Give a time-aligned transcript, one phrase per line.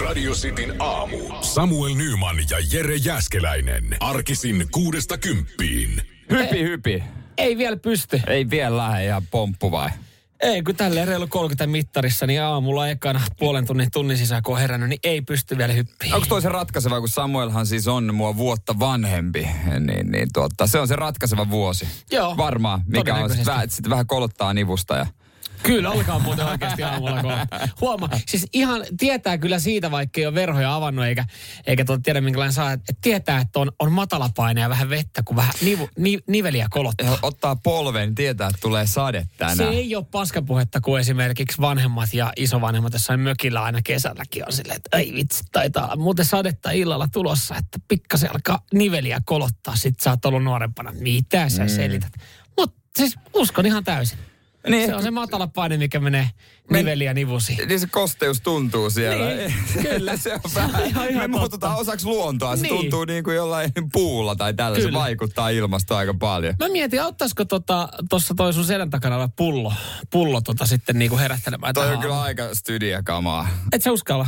[0.00, 1.16] Radio Cityn aamu.
[1.40, 3.96] Samuel Nyman ja Jere Jäskeläinen.
[4.00, 6.02] Arkisin kuudesta kymppiin.
[6.30, 7.04] Hypi, hypi.
[7.38, 8.20] Ei vielä pysty.
[8.26, 9.90] Ei vielä lähde ihan pomppu vai?
[10.40, 14.60] Ei, kun tälleen reilu 30 mittarissa, niin aamulla ekana puolen tunnin tunnin sisään, kun on
[14.60, 16.14] herännyt, niin ei pysty vielä hyppiin.
[16.14, 19.48] Onko toi se ratkaiseva, kun Samuelhan siis on mua vuotta vanhempi,
[19.80, 21.88] niin, niin tuota, se on se ratkaiseva vuosi.
[22.10, 23.46] Joo, Varmaan, mikä on sit todennäköisesti.
[23.50, 25.06] vähän, sit vähän kolottaa nivusta ja
[25.62, 27.22] Kyllä, alkaa muuten oikeasti aamulla.
[27.22, 27.32] Kun
[27.80, 31.24] huoma, siis ihan tietää kyllä siitä, vaikka ei ole verhoja avannut eikä,
[31.66, 35.22] eikä tuota tiedä minkälainen saa, että tietää, että on, on matala paine ja vähän vettä,
[35.24, 37.18] kun vähän nivu, ni, niveliä kolottaa.
[37.22, 39.56] ottaa polven, niin tietää, että tulee sade tänään.
[39.56, 44.76] Se ei ole paskapuhetta, kun esimerkiksi vanhemmat ja isovanhemmat jossain mökillä aina kesälläkin on silleen,
[44.76, 49.76] että ei vitsi, taitaa olla muuten sadetta illalla tulossa, että pikkasen alkaa niveliä kolottaa.
[49.76, 51.68] Sitten sä oot ollut nuorempana, mitä sä mm.
[51.68, 52.12] selität.
[52.58, 54.18] Mutta siis uskon ihan täysin.
[54.68, 56.30] Niin, Se on se matala paine, mikä menee
[56.70, 57.68] niveliä nivusiin.
[57.68, 59.26] Niin se kosteus tuntuu siellä.
[59.26, 59.54] Niin,
[59.90, 60.16] kyllä.
[60.16, 61.38] se on Se vähän, ihan- ihan me totta.
[61.38, 62.56] muututaan osaksi luontoa.
[62.56, 62.76] Se Niin.
[62.76, 64.78] tuntuu niin kuin jollain puulla tai tällä.
[64.78, 64.98] Se Kyllä.
[64.98, 66.54] vaikuttaa ilmasta aika paljon.
[66.58, 67.88] Mä mietin, auttaisiko tuossa tota,
[68.36, 69.72] toi sun selän takana oleva pullo,
[70.10, 73.48] pullo tota sitten niinku herättelemään Toi on kyllä aika studiakamaa.
[73.72, 74.26] Et sä uskalla?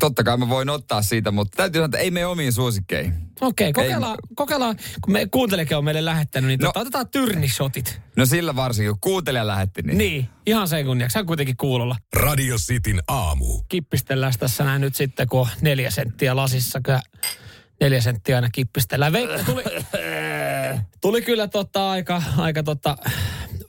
[0.00, 3.14] Totta kai mä voin ottaa siitä, mutta täytyy sanoa, että ei mene omiin suosikkeihin.
[3.40, 6.66] Okei, kokeillaan, kokeillaan, kun me kuuntelijakin on meille lähettänyt, niin No.
[6.66, 8.00] tota, otetaan tyrnishotit.
[8.16, 9.98] No sillä varsinkin, kun kuuntelija lähetti, niin...
[9.98, 11.18] Niin, ihan sen kunniaksi.
[11.18, 11.96] Hän on kuitenkin kuulolla.
[12.16, 13.62] Radio Cityn aamu.
[13.68, 16.80] Kippistellään tässä näin nyt sitten, kun neljä senttiä lasissa.
[16.80, 17.02] Kyllä
[17.80, 19.12] neljä senttiä aina kippistellään.
[19.12, 19.64] Veikka tuli,
[21.02, 22.96] tuli kyllä tota aika, aika tota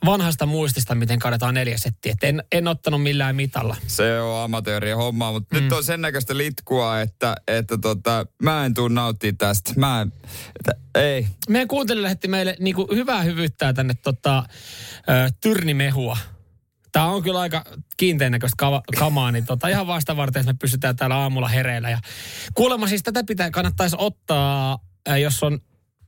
[0.04, 2.12] vanhasta muistista, miten kadetaan neljä settiä.
[2.12, 3.76] Et en, en ottanut millään mitalla.
[3.86, 5.62] Se on amatöörien hommaa, mutta mm.
[5.62, 9.72] nyt on sen näköistä litkua, että, että tota, mä en tuu nauttia tästä.
[9.76, 10.12] Mä en,
[10.56, 11.26] että, ei.
[11.48, 14.44] Meidän kuuntelija lähetti meille niin kuin hyvää hyvyyttää tänne tota,
[15.08, 16.18] ö, tyrnimehua.
[16.92, 17.64] Tämä on kyllä aika
[17.96, 21.90] kiinteän näköistä kava, kamaa, niin tota, ihan vasta varten, että me pysytään täällä aamulla hereillä.
[21.90, 21.98] Ja
[22.54, 24.78] kuulemma siis tätä pitää, kannattaisi ottaa,
[25.20, 25.58] jos on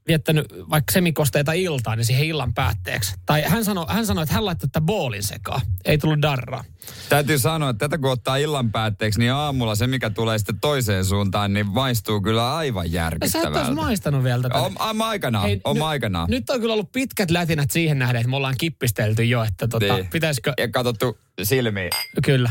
[0.09, 3.15] viettänyt vaikka semikosteita iltaa, niin siihen illan päätteeksi.
[3.27, 5.61] Tai hän sanoi, hän sanoi että hän laittoi tätä boolin sekaan.
[5.85, 6.65] Ei tullut darraa.
[7.09, 11.05] Täytyy sanoa, että tätä kun ottaa illan päätteeksi, niin aamulla se, mikä tulee sitten toiseen
[11.05, 13.15] suuntaan, niin maistuu kyllä aivan Ja sä et
[13.45, 13.75] järkyttävältä.
[13.75, 14.55] maistanut vielä tätä.
[14.59, 16.31] On, on aikanaan, Hei, on nyt- aikanaan.
[16.31, 19.95] Nyt on kyllä ollut pitkät lätinät siihen nähden, että me ollaan kippistelty jo, että tota,
[19.97, 20.07] Niin.
[20.07, 20.53] pitäisikö...
[20.59, 21.91] Ja katsottu silmiin.
[22.25, 22.51] Kyllä.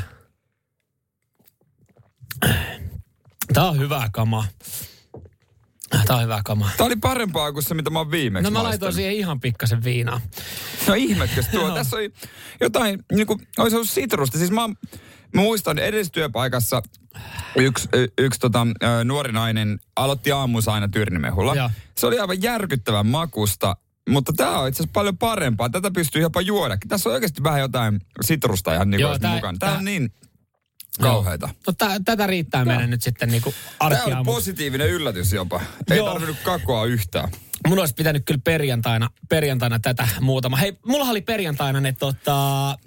[3.54, 4.46] Tää on hyvää kamaa.
[6.08, 6.70] Tää on hyvää kamaa.
[6.78, 8.72] Tämä oli parempaa kuin se, mitä mä oon viimeksi No mä maistanut.
[8.72, 10.22] laitoin siihen ihan pikkasen viinaa.
[10.88, 11.62] No ihmetkö tuo?
[11.68, 11.76] Joo.
[11.76, 12.14] Tässä oli
[12.62, 14.38] jotain, niin kuin, olisi ollut sitrusta.
[14.38, 14.68] Siis mä,
[15.34, 16.82] mä muistan edellisessä työpaikassa
[17.56, 18.68] yksi, yksi tota,
[19.04, 21.56] nuori nainen aloitti aamussa aina tyrnimehulla.
[21.56, 21.70] Joo.
[21.98, 23.76] Se oli aivan järkyttävän makusta,
[24.10, 25.70] mutta tämä on itse asiassa paljon parempaa.
[25.70, 26.90] Tätä pystyy jopa juodakin.
[26.90, 29.58] Tässä on oikeasti vähän jotain sitrusta ihan niin Joo, tää- mukana.
[29.58, 30.14] Tämä on niin
[31.02, 31.50] kauheita.
[31.68, 34.24] No tä, tätä riittää meidän nyt sitten niinku Tämä arkiaamu.
[34.34, 35.62] positiivinen yllätys jopa.
[35.92, 36.10] Ei Joo.
[36.12, 37.30] tarvinnut kakoa yhtään.
[37.68, 40.58] Mun olisi pitänyt kyllä perjantaina, perjantaina tätä muutama.
[40.58, 42.78] Hei, mulla oli perjantaina ne tota, äh,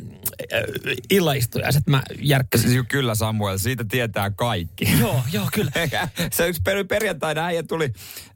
[1.10, 1.86] illaistujaiset.
[1.86, 2.70] Mä järkkäsin.
[2.70, 4.88] Siis kyllä Samuel, siitä tietää kaikki.
[5.00, 5.70] Joo, joo, kyllä.
[6.32, 7.92] se yksi per, perjantaina äijä tuli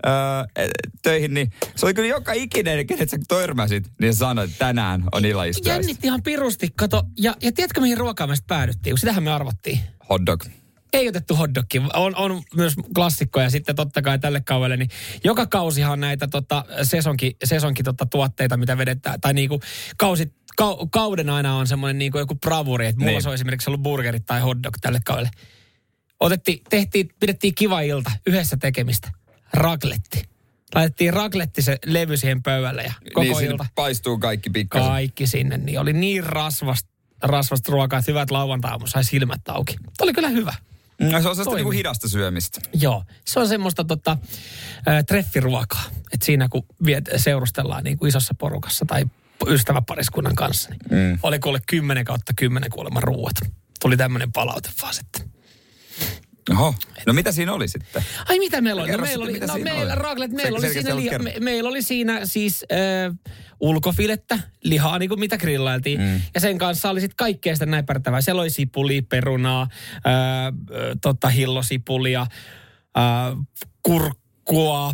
[0.07, 0.13] öö,
[1.03, 5.25] töihin, niin se oli kyllä joka ikinen, kenet sä törmäsit, niin sanoi, että tänään on
[5.25, 5.83] illaistujaista.
[5.83, 7.03] Jännitti ihan pirusti, kato.
[7.19, 8.93] Ja, ja tiedätkö mihin ruokaan me päädyttiin?
[8.93, 9.81] Kun sitähän me arvottiin.
[10.11, 10.45] Hot dog.
[10.93, 11.79] Ei otettu hotdogki.
[11.95, 14.77] On, on myös klassikkoja sitten totta kai tälle kaudelle.
[14.77, 14.91] Niin
[15.25, 19.21] joka kausihan näitä tota, sesonki, sesonki tota, tuotteita, mitä vedetään.
[19.21, 19.61] Tai niinku
[19.97, 22.87] kausi, kau, kauden aina on semmoinen niinku joku bravuri.
[22.87, 23.23] Että mulla Niin.
[23.23, 25.31] se on esimerkiksi ollut burgerit tai hotdog tälle kaudelle.
[26.21, 29.11] Otettiin, tehtiin, pidettiin kiva ilta, yhdessä tekemistä.
[29.53, 30.23] Ragletti.
[30.75, 33.67] Laitettiin ragletti se levy siihen pöydälle ja koko niin ilta.
[33.75, 34.89] paistuu kaikki pikkasen.
[34.89, 36.91] Kaikki sinne, niin oli niin rasvasta,
[37.23, 39.73] rasvasta ruokaa, että hyvät lauantai sai silmät auki.
[39.77, 40.55] Tämä oli kyllä hyvä.
[41.01, 42.61] No, se on sellaista niinku hidasta syömistä.
[42.73, 44.19] Joo, se on semmoista tota,
[44.89, 45.85] ä, treffiruokaa.
[46.13, 49.05] Että siinä kun viet, seurustellaan niin kuin isossa porukassa tai
[49.47, 51.19] ystäväpariskunnan kanssa, niin mm.
[51.23, 53.35] oli kuule 10 kautta 10 kuulemma ruuat.
[53.81, 55.31] Tuli tämmöinen palaute vaan sitten.
[56.51, 56.75] Oho.
[57.07, 58.05] No mitä siinä oli sitten?
[58.29, 58.91] Ai mitä meillä oli?
[58.91, 60.03] No, Kerro meillä oli, no, meillä, oli.
[60.03, 63.17] raglet, meillä, oli siinä, liha, me, meillä oli siinä siis äh,
[63.61, 66.01] ulkofilettä, lihaa niin kuin mitä grillailtiin.
[66.01, 66.21] Mm.
[66.35, 68.21] Ja sen kanssa oli sitten kaikkea sitä näpärtävää.
[68.21, 69.63] Siellä oli sipuli, perunaa,
[69.95, 70.07] äh,
[71.03, 73.47] tota, hillosipulia, äh,
[73.83, 74.93] kurkkua,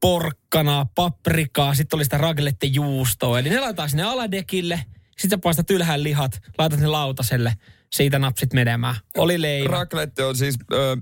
[0.00, 3.38] porkkanaa, paprikaa, sitten oli sitä raglettejuustoa.
[3.38, 4.84] Eli ne laitetaan sinne aladekille,
[5.18, 7.54] sitten sä paistat ylhäällä lihat, laitat ne lautaselle,
[7.92, 8.96] siitä napsit menemään.
[9.18, 9.68] Oli leivä.
[9.68, 10.96] Raclette on siis ö,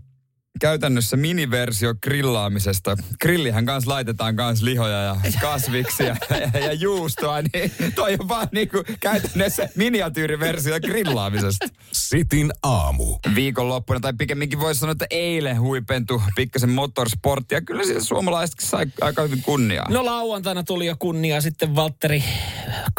[0.59, 2.97] käytännössä miniversio grillaamisesta.
[3.21, 6.07] Grillihän kanssa laitetaan kanssa lihoja ja kasviksia
[6.55, 11.67] ja, ja juustoa, niin toi on vaan niinku käytännössä miniatyyriversio grillaamisesta.
[11.93, 13.19] Sitin aamu.
[13.35, 18.87] Viikonloppuna, tai pikemminkin voisi sanoa, että eilen huipentui pikkasen motorsportti, ja kyllä siis suomalaisetkin sai
[19.01, 19.87] aika hyvin kunniaa.
[19.91, 22.25] No lauantaina tuli jo kunnia sitten Valtteri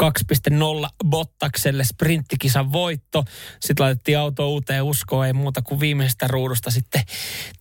[0.02, 3.24] 2.0 Bottakselle sprinttikisan voitto.
[3.60, 7.02] Sitten laitettiin auto uuteen uskoon, ei muuta kuin viimeisestä ruudusta sitten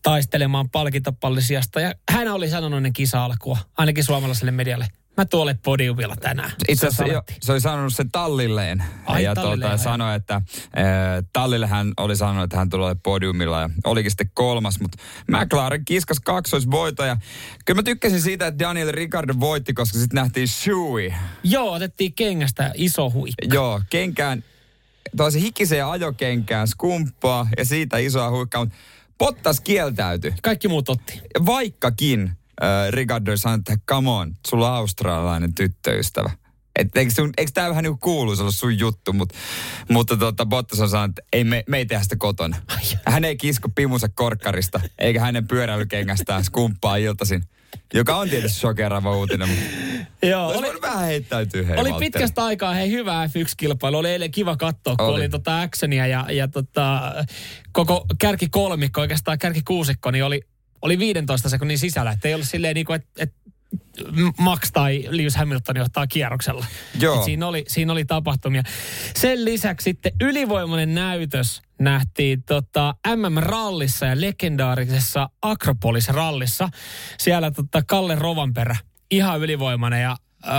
[0.04, 1.80] taistelemaan palkintopallisijasta.
[1.82, 4.88] Ja hän oli sanonut ennen kisa-alkua, ainakin suomalaiselle medialle,
[5.18, 6.52] mä tuolle podiumilla tänään.
[6.68, 8.84] Itse asiassa Se jo, se oli sanonut sen Tallilleen.
[9.06, 10.44] Ai, ja Tallilleen, tuota, sanoi, että äh,
[11.34, 14.80] Tallille hän oli sanonut, että hän tulee podiumilla ja olikin sitten kolmas.
[14.80, 14.98] Mutta
[15.28, 17.18] McLaren kiskas kaksoisvoito ja
[17.66, 21.14] kyllä mä tykkäsin siitä, että Daniel Ricardo voitti, koska sitten nähtiin Shui.
[21.44, 23.56] Joo, otettiin kengästä iso huikka.
[23.56, 24.44] Joo, kenkään,
[25.18, 28.76] tosi hikiseen ajokenkään skumppaa ja siitä isoa huikkaa, mutta
[29.20, 30.34] Pottas kieltäytyi.
[30.42, 31.22] Kaikki muut otti.
[31.46, 32.32] Vaikkakin
[32.64, 36.32] äh, Ricardo sanoi, että come on, sulla on australialainen tyttöystävä.
[36.76, 39.34] Et eikö, sun, eikö tämä vähän niin kuin kuuluisi olla sun juttu, mut,
[39.90, 42.58] mutta tota, Bottas on sanonut, että ei me, me ei tehdä sitä kotona.
[43.06, 47.44] Hän ei kisko pimunsa korkkarista, eikä hänen pyöräilykengästään skumppaa iltaisin.
[47.94, 49.50] Joka on tietysti shokeraava uutinen,
[50.24, 53.98] Joo, olisi oli, vähän heittäytyä hei oli pitkästä aikaa hei hyvä F1-kilpailu.
[53.98, 55.16] Oli eilen kiva katsoa, kun Oli.
[55.16, 57.14] oli, tota actionia ja, ja tota,
[57.72, 60.42] koko kärki kolmikko, oikeastaan kärki kuusikko, niin oli,
[60.82, 62.12] oli 15 sekunnin sisällä.
[62.12, 63.34] Että ei ollut silleen niin kuin, että et,
[64.38, 66.66] Max tai Lewis Hamilton johtaa kierroksella.
[67.00, 67.16] Joo.
[67.16, 68.64] Et siinä, oli, siinä oli tapahtumia.
[69.16, 76.70] Sen lisäksi sitten ylivoimainen näytös nähtiin tota MM-rallissa ja legendaarisessa Akropolis-rallissa.
[77.18, 78.76] Siellä tota Kalle Rovanperä,
[79.12, 80.54] ihan ylivoimainen ja äh,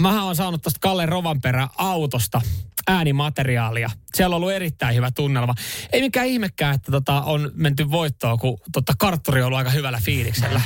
[0.00, 2.40] mähän on saanut tuosta Kalle Rovanperä autosta
[2.88, 3.90] äänimateriaalia.
[4.14, 5.54] Siellä on ollut erittäin hyvä tunnelma.
[5.92, 10.00] Ei mikään ihmekään, että tota, on menty voittoon, kun tota, kartturi on ollut aika hyvällä
[10.04, 10.60] fiiliksellä.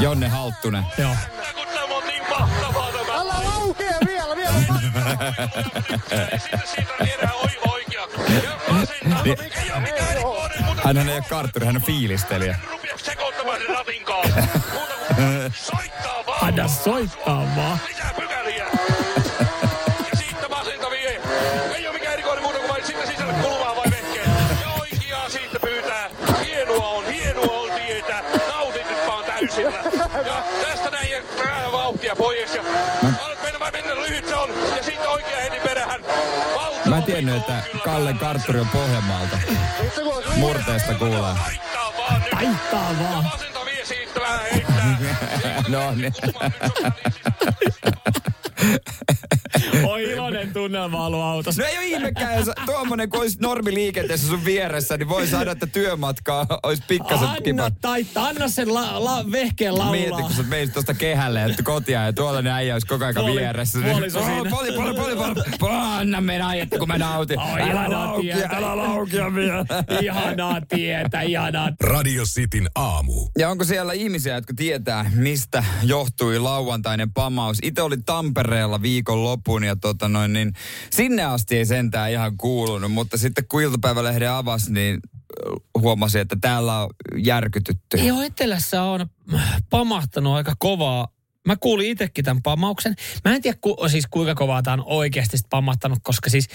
[0.00, 0.84] Jonne Halttunen.
[0.98, 1.14] Joo.
[3.10, 4.52] Älä laukee vielä, vielä.
[10.84, 12.58] Hän ei ole kartturi, hän on fiilistelijä.
[16.42, 17.78] Anna soittaa vaan.
[31.92, 32.54] Vauhtia pois.
[32.54, 32.62] Ja
[33.24, 34.50] alat mennä vai mennä lyhyt se on.
[34.76, 36.00] Ja siitä oikea heti perähän.
[36.54, 38.12] Valtava Mä en tiennyt, että päällä.
[38.12, 39.38] kartturi on Pohjanmaalta.
[40.36, 41.20] Murteesta kuulee.
[41.20, 42.30] Taittaa vaan nyt.
[42.30, 43.24] Taittaa vaan.
[43.24, 45.62] Masentavia siitä vähän heittää.
[45.68, 46.12] No niin.
[50.06, 51.62] Oi iloinen tunnelma ollut autossa.
[51.62, 55.66] No ei ole ihmekään, jos tuommoinen kun olisi normiliikenteessä sun vieressä, niin voi saada, että
[55.66, 57.70] työmatkaa olisi pikkasen Anna kipa.
[57.80, 59.92] taittaa, anna sen la, la, vehkeen laulaa.
[59.92, 63.14] Mieti, kun sä menisit tuosta kehälle että kotia ja tuolla ne äijä olisi koko ajan
[63.14, 63.78] Puoli- vieressä.
[63.90, 64.50] puoliso Oh, siinä.
[64.50, 65.72] Poli, poli, poli, poli, poli.
[65.74, 67.38] Anna mennä ajetta, kun mä nautin.
[67.38, 68.56] Oi, älä ihanaa laukia, tietä.
[68.56, 69.64] älä laukia vielä.
[70.02, 71.68] Ihanaa tietä, ihanaa.
[71.80, 73.28] Radio Cityn aamu.
[73.38, 77.58] Ja onko siellä ihmisiä, jotka tietää, mistä johtui lauantainen pamaus?
[77.62, 80.52] Itse oli Tampereella viikon lopun ja tota noin, niin
[80.90, 85.00] sinne asti ei sentään ihan kuulunut, mutta sitten kun iltapäivälehden avasi, niin
[85.78, 87.96] huomasin, että täällä on järkytytty.
[87.96, 89.06] Joo, etelässä on
[89.70, 91.08] pamahtanut aika kovaa.
[91.46, 92.94] Mä kuulin itsekin tämän pamauksen.
[93.24, 96.48] Mä en tiedä ku, siis kuinka kovaa tämä on oikeasti pamahtanut, koska siis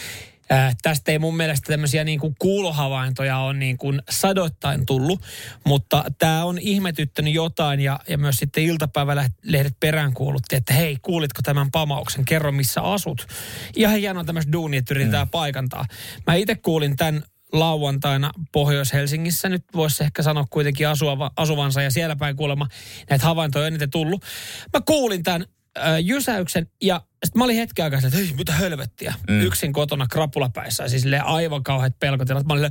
[0.49, 5.21] ää, tästä ei mun mielestä tämmöisiä niin kuin kuulohavaintoja on niin kuin sadoittain tullut,
[5.65, 11.71] mutta tämä on ihmetyttänyt jotain ja, ja myös sitten iltapäivälehdet peräänkuulutti, että hei, kuulitko tämän
[11.71, 13.27] pamauksen, kerro missä asut.
[13.75, 15.31] Ihan hienoa tämmöistä duunia, että yritetään mm.
[15.31, 15.85] paikantaa.
[16.27, 17.23] Mä itse kuulin tämän
[17.53, 19.49] lauantaina Pohjois-Helsingissä.
[19.49, 22.67] Nyt voisi ehkä sanoa kuitenkin asuva, asuvansa ja siellä päin kuulemma
[23.09, 24.25] näitä havaintoja on eniten tullut.
[24.73, 25.45] Mä kuulin tämän
[25.77, 29.13] äh, jysäyksen ja sitten mä olin hetken aikaa että hei, mitä helvettiä.
[29.29, 29.41] Mm.
[29.41, 32.45] Yksin kotona krapulapäissä ja siis aivan kauheat pelkotilat.
[32.45, 32.69] Mä olin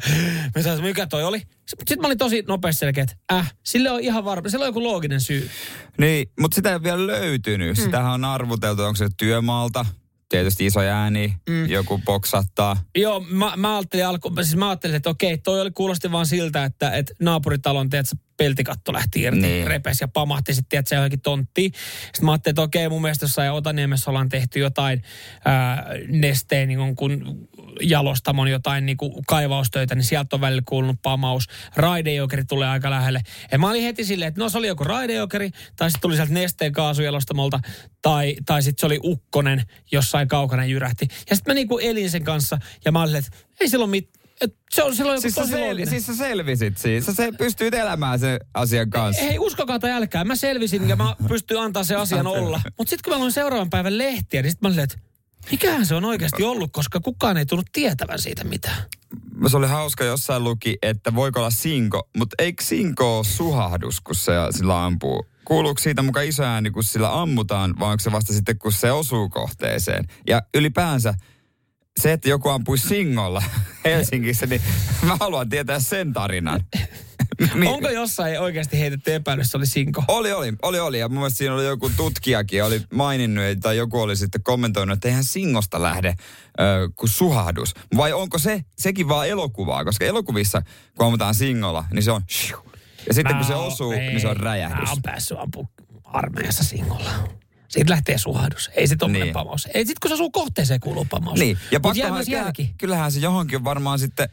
[0.57, 1.43] mitä, mikä toi oli?
[1.69, 4.83] Sitten mä olin tosi nopeasti selkeä, että äh, sille on ihan varma, sillä on joku
[4.83, 5.51] looginen syy.
[5.99, 7.77] Niin, mutta sitä ei ole vielä löytynyt.
[7.77, 7.83] Mm.
[7.83, 9.87] Sitähän on arvuteltu, onko se työmaalta,
[10.29, 11.69] tietysti iso ääni, mm.
[11.69, 12.77] joku boksattaa.
[12.97, 16.65] Joo, mä, mä ajattelin alku, siis mä ajattelin, että okei, toi oli kuulosti vaan siltä,
[16.65, 19.66] että, että naapuritalon, teet peltikatto lähti irti, Niin.
[19.66, 21.73] repesi ja pamahti sitten, että se johonkin tonttiin.
[22.05, 25.02] Sitten mä ajattelin, että okei, mun mielestä jossain Otaniemessä ollaan tehty jotain
[25.45, 27.49] ää, nesteen niin kun
[27.83, 31.47] jalostamon jotain niin kuin kaivaustöitä, niin sieltä on välillä kuulunut pamaus.
[31.76, 33.21] Raidejokeri tulee aika lähelle.
[33.52, 36.33] Ja mä olin heti silleen, että no se oli joku raidejokeri, tai sitten tuli sieltä
[36.33, 37.61] nesteen kaasujalostamolta,
[38.02, 39.62] tai, tai sitten se oli ukkonen,
[39.93, 41.07] jossain kaukana jyrähti.
[41.31, 44.11] Ja sitten mä niin kuin elin sen kanssa, ja mä olin, että ei silloin mit,
[44.40, 45.90] Et se on silloin Siis sä, tosi sel- looginen.
[45.90, 47.07] siis sä selvisit siitä.
[47.07, 49.23] Sä se pystyt elämään sen asian kanssa.
[49.23, 50.25] Hei, uskokaa tai älkää.
[50.25, 52.61] Mä selvisin ja mä pystyn antaa se asian olla.
[52.78, 54.99] Mutta sitten kun mä luin seuraavan päivän lehtiä, niin sitten mä olin, että
[55.50, 58.83] mikähän se on oikeasti ollut, koska kukaan ei tullut tietävän siitä mitään.
[59.50, 64.14] Se oli hauska, jossain luki, että voiko olla sinko, mutta eikö sinko ole suhahdus, kun
[64.14, 65.26] se sillä ampuu?
[65.45, 68.93] Kuuluuko siitä mukaan iso ääni, kun sillä ammutaan, vai onko se vasta sitten, kun se
[68.93, 70.05] osuu kohteeseen?
[70.26, 71.14] Ja ylipäänsä
[72.00, 73.43] se, että joku ampui singolla
[73.85, 74.62] Helsingissä, niin
[75.03, 76.61] mä haluan tietää sen tarinan.
[77.55, 80.05] Mi- Onko jossain oikeasti heitetty epäilys, oli sinko?
[80.09, 80.99] Oli, oli, oli, oli.
[80.99, 85.09] Ja mun mielestä siinä oli joku tutkijakin, oli maininnut, tai joku oli sitten kommentoinut, että
[85.09, 86.15] eihän singosta lähde
[86.61, 87.75] ö, kuin suhahdus.
[87.97, 89.85] Vai onko se, sekin vaan elokuvaa?
[89.85, 90.62] Koska elokuvissa,
[90.99, 92.23] kun ammutaan singolla, niin se on.
[93.09, 94.83] Ja sitten kun se Mä osuu, ei, niin se on räjähdys.
[94.85, 95.73] Mä oon päässyt ampumaan
[96.05, 97.11] armeijassa singolla.
[97.68, 98.70] Siitä lähtee suhahdus.
[98.75, 99.26] Ei se tommonen Niin.
[99.26, 99.32] niin.
[99.35, 99.68] pamaus.
[99.75, 101.38] Ei sit kun se asuu kohteeseen kuuluu pamaus.
[101.38, 102.75] Niin, ja pakkohan, myös kyllähän, jälki.
[102.78, 104.28] kyllähän se johonkin varmaan sitten,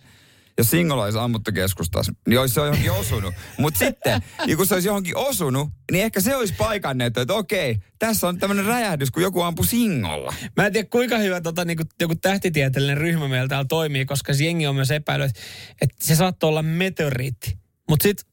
[0.57, 3.33] jos singolla olisi ammuttu keskustassa, niin olisi se johonkin osunut.
[3.57, 7.77] Mutta sitten, ja kun se olisi johonkin osunut, niin ehkä se olisi paikannettu, että okei,
[7.99, 10.33] tässä on tämmöinen räjähdys, kun joku ampui singolla.
[10.57, 14.43] Mä en tiedä kuinka hyvä tota, niin joku tähtitieteellinen ryhmä meillä täällä toimii, koska se
[14.45, 15.41] jengi on myös epäillyt, että,
[15.81, 17.57] että se saattoi olla meteoriitti.
[17.89, 18.25] Mutta sitten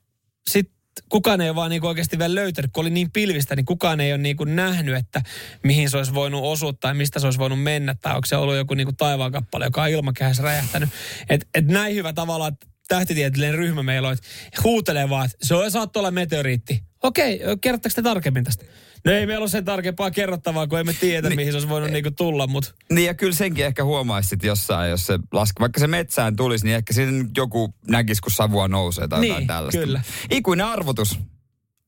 [0.51, 0.73] sit
[1.09, 4.13] kukaan ei ole vaan niin oikeasti vielä löytänyt, kun oli niin pilvistä, niin kukaan ei
[4.13, 5.23] ole niin nähnyt, että
[5.63, 8.57] mihin se olisi voinut osua tai mistä se olisi voinut mennä, tai onko se ollut
[8.57, 10.89] joku niin taivaankappale, joka on ilmakehässä räjähtänyt.
[11.29, 12.53] Että et näin hyvä tavalla
[12.89, 14.27] tähtitieteellinen ryhmä meillä on, että
[14.65, 16.83] huutelee vaan, että se on- saattoi olla meteoriitti.
[17.03, 18.65] Okei, kerrotteko te tarkemmin tästä?
[19.05, 21.37] No ei meillä ole sen tarkempaa kerrottavaa, kun emme tiedä, Niin.
[21.37, 24.91] mihin se olisi voinut niinku tulla, mutta Niin ja kyllä senkin ehkä huomaisi sit jossain,
[24.91, 29.09] jos se laske, vaikka se metsään tulisi, niin ehkä siinä joku näkisi, kun savua nousee
[29.09, 29.81] tai jotain Niin, tällaista.
[29.81, 30.03] kyllä.
[30.31, 31.19] Ikuinen arvotus.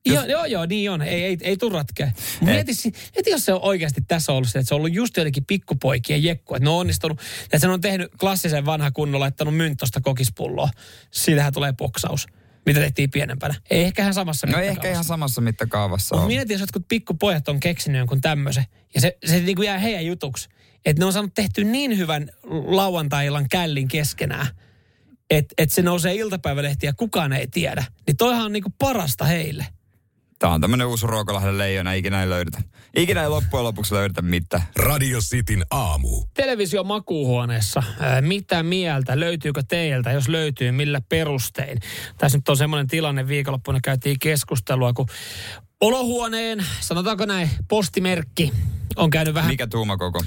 [0.06, 1.02] Joo, joo, joo, niin on.
[1.02, 2.06] Ei, ei, ei tule ratkea.
[2.40, 2.50] Mut.
[2.50, 2.72] Mieti,
[3.14, 6.22] mieti, jos se on oikeasti tässä ollut se, että se on ollut just jotenkin pikkupoikien
[6.24, 6.54] jekku.
[6.54, 10.68] Että ne on onnistunut, että se on tehnyt klassisen vanha kunnon, laittanut mynttosta kokispulloa.
[11.10, 12.26] Siitähän tulee boksaus.
[12.66, 13.54] Mitä tehtiin pienempänä.
[13.70, 16.34] Ei ehkä ihan samassa No ei ehkä ihan samassa mittakaavassa Mutta ole.
[16.34, 18.64] mieti, jos jotkut pikkupojat on keksinyt jonkun tämmöisen.
[18.94, 20.48] Ja se, se niin kuin jää heidän jutuksi.
[20.84, 22.30] Että ne on saanut tehty niin hyvän
[22.66, 24.46] lauantai-illan källin keskenään,
[25.30, 27.84] että et se nousee iltapäivälehtiä ja kukaan ei tiedä.
[28.06, 29.66] Niin toihan on niin kuin parasta heille.
[30.42, 32.62] Tämä on tämmöinen uusi Ruokolahden leijona, ikinä ei löydetä.
[32.96, 34.62] Ikinä ei loppujen lopuksi löydetä mitään.
[34.76, 36.08] Radio Cityn aamu.
[36.34, 37.82] Televisio makuuhuoneessa.
[38.20, 39.20] Mitä mieltä?
[39.20, 40.12] Löytyykö teiltä?
[40.12, 41.78] Jos löytyy, millä perustein?
[42.18, 45.06] Tässä nyt on semmoinen tilanne, viikonloppuna käytiin keskustelua, kun
[45.80, 48.52] olohuoneen, sanotaanko näin, postimerkki
[48.96, 50.18] on käynyt vähän Mikä tuumakoko?
[50.18, 50.22] 5-5,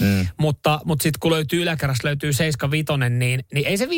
[0.00, 0.26] Mm.
[0.40, 3.88] mutta, mutta sitten kun löytyy yläkerrassa löytyy 7-5, niin, niin ei se 5-5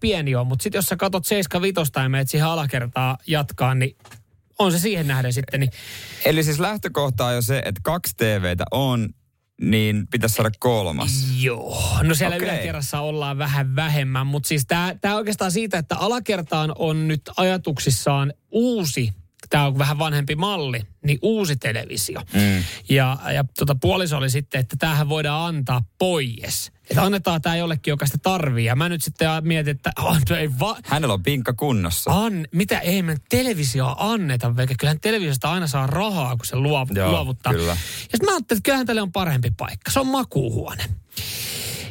[0.00, 3.96] pieni ole, mutta sitten jos sä katot 7-5 ja menet siihen alakertaa jatkaa, niin
[4.58, 5.60] on se siihen nähden sitten.
[5.60, 5.70] Niin,
[6.24, 9.08] Eli siis lähtökohta on jo se, että kaksi TVtä on,
[9.60, 11.10] niin pitäisi saada kolmas.
[11.40, 12.48] joo, no siellä okay.
[12.48, 14.66] yläkerrassa ollaan vähän vähemmän, mutta siis
[15.00, 19.12] tämä oikeastaan siitä, että alakertaan on nyt ajatuksissaan uusi
[19.50, 22.20] tämä on vähän vanhempi malli, niin uusi televisio.
[22.34, 22.64] Mm.
[22.88, 26.72] Ja, ja tota, puoliso oli sitten, että tämähän voidaan antaa pois.
[26.90, 28.64] Että annetaan tämä jollekin, joka sitä tarvii.
[28.64, 29.92] Ja mä nyt sitten mietin, että
[30.30, 32.10] no ei va- Hänellä on pinkka kunnossa.
[32.24, 36.88] An, mitä ei me televisioa anneta, vaikka kyllähän televisiosta aina saa rahaa, kun se luov,
[36.94, 37.52] Joo, luovuttaa.
[37.52, 37.72] kyllä.
[37.72, 39.90] Ja sitten mä ajattelin, että kyllähän tälle on parempi paikka.
[39.90, 40.84] Se on makuuhuone.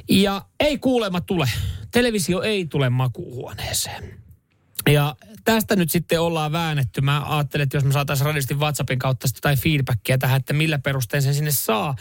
[0.10, 1.50] Ja ei kuulemma tule.
[1.92, 4.23] Televisio ei tule makuuhuoneeseen.
[4.90, 7.02] Ja tästä nyt sitten ollaan väännetty.
[7.02, 11.24] Mä ajattelin, että jos me saataisiin radistin WhatsAppin kautta jotain feedbackia tähän, että millä perustein
[11.24, 11.96] sen sinne saa.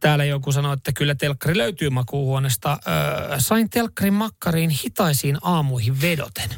[0.00, 2.78] Täällä joku sanoi, että kyllä telkkari löytyy makuuhuoneesta.
[2.88, 6.50] Öö, sain telkkarin makkariin hitaisiin aamuihin vedoten.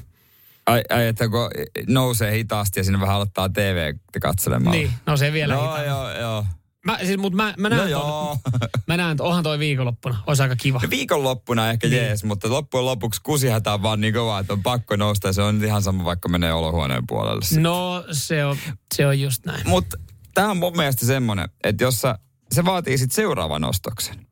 [0.67, 1.51] Ai, ai, että kun
[1.89, 4.77] nousee hitaasti ja sinne vähän aloittaa TV katselemaan.
[4.77, 5.89] Niin, no se vielä Joo, hitaammin.
[5.89, 6.47] joo, joo.
[6.87, 8.39] Mä, siis, mutta mä, mä No näen joo.
[8.51, 10.23] ton, mä näen, että onhan toi viikonloppuna.
[10.27, 10.81] Olisi aika kiva.
[10.83, 12.03] No viikonloppuna ehkä Niin.
[12.03, 15.43] jees, mutta loppujen lopuksi kusihätä on vaan niin kova, että on pakko nousta ja se
[15.43, 17.61] on ihan sama, vaikka menee olohuoneen puolelle.
[17.61, 18.57] No se on,
[18.95, 19.69] se on just näin.
[19.69, 19.97] Mutta
[20.35, 22.19] tämä on mun mielestä semmoinen, että jos sä,
[22.53, 24.27] se vaatii sitten seuraavan ostoksen.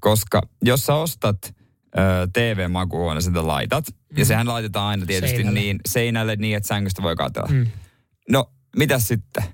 [0.00, 1.54] Koska jos sä ostat
[2.32, 4.18] TV-makuuhuone, sitä laitat, mm.
[4.18, 5.60] ja sehän laitetaan aina tietysti Seinälle.
[5.60, 7.48] niin seinälle niin, että sängystä voi katsella.
[7.52, 7.66] Mm.
[8.30, 9.44] No, mitä sitten?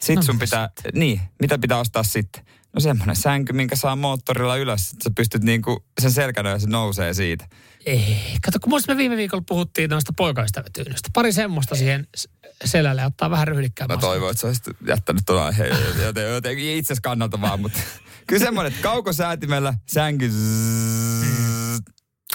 [0.00, 2.44] Sitten No, sun pitää, niin, mitä pitää ostaa sitten?
[2.74, 6.66] No semmoinen sänky, minkä saa moottorilla ylös, että sä pystyt niinku sen selkänä ja se
[6.66, 7.48] nousee siitä.
[7.86, 8.16] Ei.
[8.44, 11.08] Kato, kun muista me viime viikolla puhuttiin noista poikaystävätyynystä.
[11.14, 12.28] Pari semmoista siihen s-
[12.64, 13.86] selälle ottaa vähän ryhdikkää.
[13.86, 17.80] Mä toivon, että sä olisit jättänyt tuon aiheen joten, joten itse kannalta vaan, mutta
[18.26, 21.80] kyllä semmoinen, että kaukosäätimellä sänky zzz,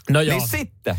[0.09, 0.37] No joo.
[0.37, 0.95] Niin sitten,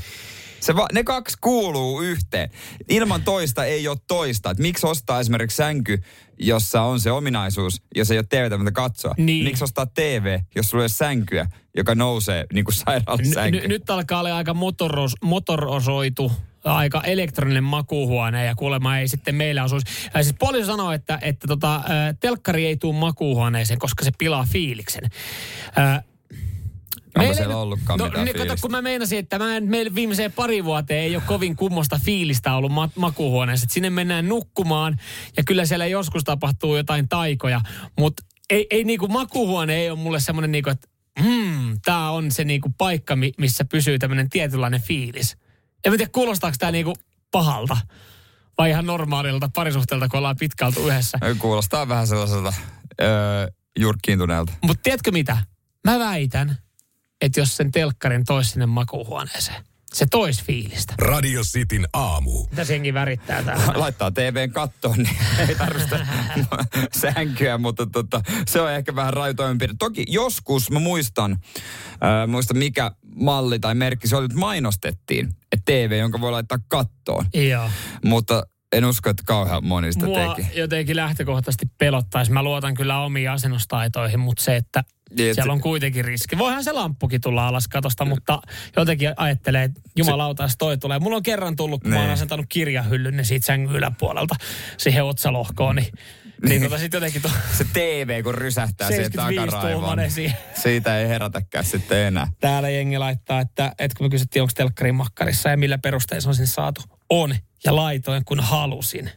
[0.60, 2.50] Se va, ne kaksi kuuluu yhteen.
[2.88, 4.50] Ilman toista ei ole toista.
[4.50, 6.02] Et miksi ostaa esimerkiksi sänky,
[6.38, 9.14] jossa on se ominaisuus, jos ei ole TVtä, mitä katsoa?
[9.16, 9.44] Niin.
[9.44, 13.60] Miksi ostaa TV, jos sulla ei ole sänkyä, joka nousee niin kuin N- sairaalasänky?
[13.60, 16.32] n- nyt alkaa olla aika motoros, motorosoitu
[16.64, 19.86] aika elektroninen makuuhuone ja kuulemma ei sitten meillä osuisi.
[20.16, 21.82] Äh, siis poliisi sanoo, että, että tota, äh,
[22.20, 25.04] telkkari ei tule makuuhuoneeseen, koska se pilaa fiiliksen.
[25.78, 26.04] Äh,
[27.16, 29.94] Onko meillä siellä ollutkaan no, mitään niin, kato, kun mä meinasin, että mä en, meillä
[29.94, 33.64] viimeiseen pari vuoteen ei ole kovin kummosta fiilistä ollut ma- makuuhuoneessa.
[33.64, 34.96] Et sinne mennään nukkumaan
[35.36, 37.60] ja kyllä siellä joskus tapahtuu jotain taikoja,
[37.98, 40.88] mutta ei, ei niinku makuuhuone ei ole mulle semmoinen niinku, että
[41.22, 45.36] hmm, tämä on se niinku paikka, mi- missä pysyy tämmöinen tietynlainen fiilis.
[45.84, 46.94] En mä tiedä, kuulostaako tämä niinku
[47.30, 47.76] pahalta
[48.58, 51.18] vai ihan normaalilta parisuhteelta, kun ollaan pitkältä yhdessä.
[51.38, 52.52] Kuulostaa vähän sellaiselta
[53.00, 54.52] öö, jurkkiintuneelta.
[54.62, 55.36] Mutta tiedätkö mitä?
[55.84, 56.58] Mä väitän,
[57.20, 60.94] että jos sen telkkarin toisi sinne makuuhuoneeseen, se tois fiilistä.
[60.98, 62.46] Radio Cityn aamu.
[62.50, 63.64] Mitä senkin värittää täällä?
[63.80, 65.16] Laittaa TVn kattoon, niin
[65.48, 66.00] ei tarvitse
[67.00, 69.74] sänkyä, mutta tota, se on ehkä vähän raju toimenpide.
[69.78, 75.62] Toki joskus mä muistan, äh, muista mikä malli tai merkki se oli, että mainostettiin, että
[75.64, 77.26] TV, jonka voi laittaa kattoon.
[77.34, 77.70] Joo.
[78.04, 78.42] Mutta
[78.72, 80.58] en usko, että kauhean moni sitä Mua teki.
[80.58, 82.32] jotenkin lähtökohtaisesti pelottaisi.
[82.32, 84.84] Mä luotan kyllä omiin asennustaitoihin, mutta se, että
[85.18, 86.38] Niin, siellä on kuitenkin riski.
[86.38, 88.42] Voihan se lamppukin tulla alas katosta, mutta
[88.76, 90.98] jotenkin ajattelee, että jumalauta, jos toi tulee.
[90.98, 92.12] Mulla on kerran tullut, kun mä oon Niin.
[92.12, 94.34] asentanut kirjahyllyn niin siitä sängyn yläpuolelta
[94.76, 95.88] siihen otsalohkoon, niin,
[96.48, 99.80] niin tota sit jotenkin to, Se TV, kun rysähtää siihen 75 takaraivoon.
[99.82, 100.36] tuumainen siihen.
[100.62, 102.26] Siitä ei herätäkään sitten enää.
[102.40, 106.28] Täällä jengi laittaa, että, että kun me kysyttiin, onko telkkarin makkarissa ja millä perusteella se
[106.28, 106.80] on sinne saatu.
[107.10, 107.34] On.
[107.64, 109.10] Ja laitoin, kun halusin.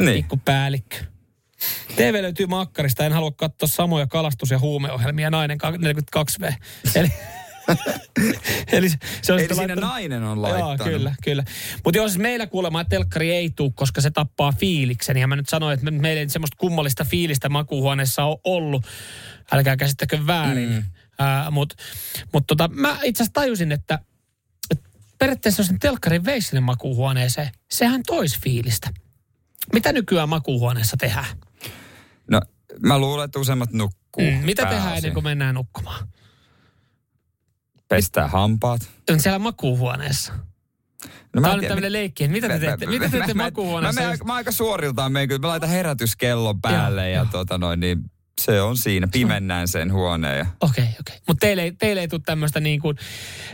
[0.00, 0.14] Niin.
[0.14, 0.96] Pikku päällikkö.
[1.96, 3.06] TV löytyy makkarista.
[3.06, 5.30] En halua katsoa samoja kalastus- ja huumeohjelmia.
[5.30, 6.54] Nainen 42V.
[6.94, 7.08] Eli,
[8.72, 8.88] eli
[9.22, 10.92] se on Eli siinä laittanut- nainen on Joo, laittanut.
[10.92, 11.44] kyllä, kyllä.
[11.84, 15.16] Mutta jos meillä kuulemma että telkkari ei tule, koska se tappaa fiiliksen.
[15.16, 18.86] Ja mä nyt sanoin, että me- meillä ei semmoista kummallista fiilistä makuuhuoneessa ole ollut.
[19.52, 20.68] Älkää käsittäkö väärin.
[20.70, 20.84] Mm.
[21.50, 21.76] Mutta
[22.32, 23.98] mut tota, mä itse asiassa tajusin, että,
[24.70, 28.90] että periaatteessa jos sen telkkarin veisi sinne makuuhuoneeseen, sehän tois fiilistä.
[29.72, 31.26] Mitä nykyään makuuhuoneessa tehdään?
[32.30, 32.40] No,
[32.80, 34.24] mä luulen, että useimmat nukkuu.
[34.30, 34.96] Mm, mitä tehdään pääosin.
[34.96, 36.08] ennen kuin mennään nukkumaan?
[37.88, 38.80] Pestää hampaat.
[39.10, 40.32] On siellä makuuhuoneessa.
[41.34, 42.28] No, Tämä on tiedä, tämmöinen leikki.
[42.28, 44.00] Mitä te teette, mitä te teette makuuhuoneessa?
[44.00, 47.58] Mä, mä, mä, mä aika suoriltaan menen, kyllä mä laitan herätyskellon päälle Joo, ja tota
[47.58, 47.98] noin, niin
[48.40, 49.08] se on siinä.
[49.12, 50.38] Pimennään sen huoneen.
[50.38, 50.46] Ja...
[50.60, 51.00] Okei, okay, okei.
[51.00, 51.16] Okay.
[51.28, 52.96] Mutta teille, ei- teille ei tule tämmöistä niin kuin,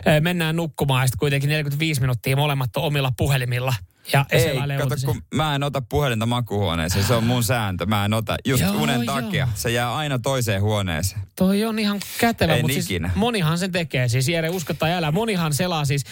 [0.07, 3.73] äh, mennään nukkumaan ja sitten kuitenkin 45 minuuttia molemmat on omilla puhelimilla.
[4.13, 7.05] Ja Ei, kato, kun mä en ota puhelinta makuuhuoneeseen.
[7.05, 7.85] Se on mun sääntö.
[7.85, 9.15] Mä en ota just Joo, unen joo.
[9.15, 9.47] takia.
[9.55, 11.21] Se jää aina toiseen huoneeseen.
[11.35, 14.07] Toi on ihan kätevä, En mutta siis monihan sen tekee.
[14.07, 16.03] Siis Jere, usko tai älä, monihan selaa siis.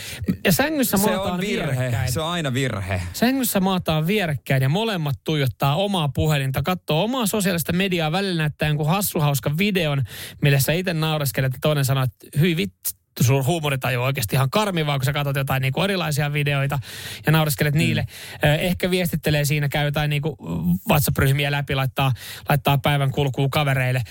[0.46, 1.72] Ja sängyssä Se maataan on virhe.
[1.72, 2.12] vierekkäin.
[2.12, 3.02] Se on aina virhe.
[3.14, 8.88] Sängyssä maataan vierekkäin ja molemmat tuijottaa omaa puhelinta, katsoo omaa sosiaalista mediaa, välillä näyttää jonkun
[8.88, 10.04] hassuhauskan videon,
[10.42, 12.90] millä sä itse naureskelet ja toinen sanoo, että hyi vittu,
[13.22, 16.80] sun huumoritaju on oikeasti ihan karmivaa, kun sä katsot jotain niin kuin erilaisia videoita
[17.26, 18.06] ja naureskelet niille.
[18.44, 20.36] Eh, Ehkä viestittelee siinä, käy jotain niin kuin
[20.90, 22.14] WhatsApp-ryhmiä läpi, laittaa,
[22.50, 24.04] laittaa päivän kulkuun kavereille.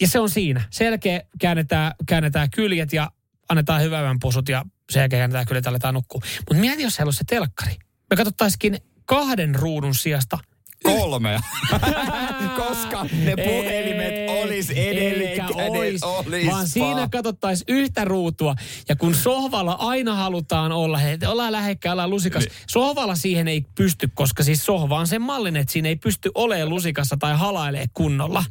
[0.00, 0.62] Ja se on siinä.
[0.70, 3.10] Sen jälkeen käännetään, käännetään kyljet ja
[3.48, 6.20] annetaan hyvävän pusut ja sen jälkeen käännetään kyljet ja aletaan nukkua.
[6.38, 7.76] Mutta mieti, jos siellä olisi se telkkari.
[8.10, 10.38] Me katsottaisikin kahden ruudun sijasta
[10.82, 11.40] Kolmea.
[12.56, 18.54] Koska ne puhelimet olis edelleen ois, olis vaan siinä katsottaisiin yhtä ruutua.
[18.88, 22.44] Ja kun sohvalla aina halutaan olla, hei, ollaan lähekkäin, ollaan lusikas.
[22.44, 22.52] Niin.
[22.66, 26.68] Sohvalla siihen ei pysty, koska siis sohva on sen mallin, että siinä ei pysty olemaan
[26.68, 28.44] lusikassa tai halailee kunnolla.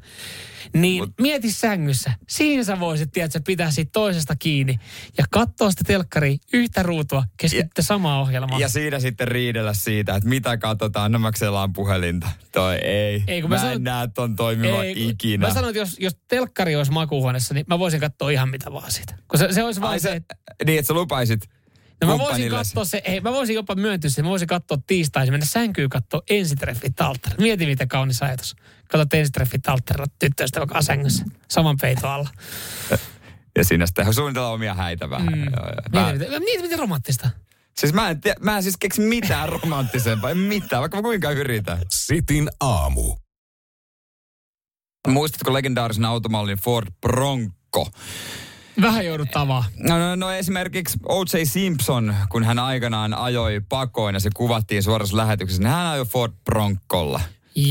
[0.74, 1.14] Niin Mut.
[1.22, 2.12] mieti sängyssä.
[2.30, 4.80] Siinä sä voisit, tiedätkö, pitää siitä toisesta kiinni
[5.18, 8.60] ja katsoa sitä telkkaria yhtä ruutua, keskitytte samaa ohjelmaa.
[8.60, 12.30] Ja siinä sitten riidellä siitä, että mitä katsotaan, no maksellaan puhelinta.
[12.52, 13.24] Toi ei.
[13.28, 15.48] Ei, kun mä, mä en sanon- näe ton toimiva Ei, ikinä.
[15.48, 18.92] Mä sanoin, että jos, jos telkkari olisi makuuhuoneessa, niin mä voisin katsoa ihan mitä vaan
[18.92, 19.16] siitä.
[19.28, 21.42] Kun se, se olisi vaan Ai se, se, että niin, että sä lupaisit
[22.02, 25.34] No mä voisin katsoa se, ei, mä voisin jopa myöntyä sen, mä voisin katsoa tiistaisin,
[25.34, 27.42] mennä sänkyyn katsoa ensitreffit alttarilla.
[27.42, 28.56] Mieti miten kaunis ajatus.
[28.90, 32.30] Katsot ensitreffit alttarilla tyttöystä vaikka sängyssä, saman peiton alla.
[33.58, 35.34] Ja siinä sitten suunnitella omia häitä vähän.
[35.34, 35.44] Mm.
[35.44, 35.76] Joo, joo.
[35.94, 37.30] Mä, Mieti, miten, mieti miten romanttista.
[37.80, 41.32] siis mä en, tie, mä en siis keksi mitään romanttisempaa, en mitään, vaikka mä kuinka
[41.32, 41.78] yritän.
[41.90, 43.16] Sitin aamu.
[45.08, 47.92] Muistatko legendaarisen automallin Ford Bronco?
[48.82, 49.66] Vähän joudut tavaa.
[49.78, 51.44] No, no, no esimerkiksi O.J.
[51.44, 56.34] Simpson, kun hän aikanaan ajoi pakoin ja se kuvattiin suorassa lähetyksessä, niin hän ajoi Ford
[56.46, 57.22] Broncolla.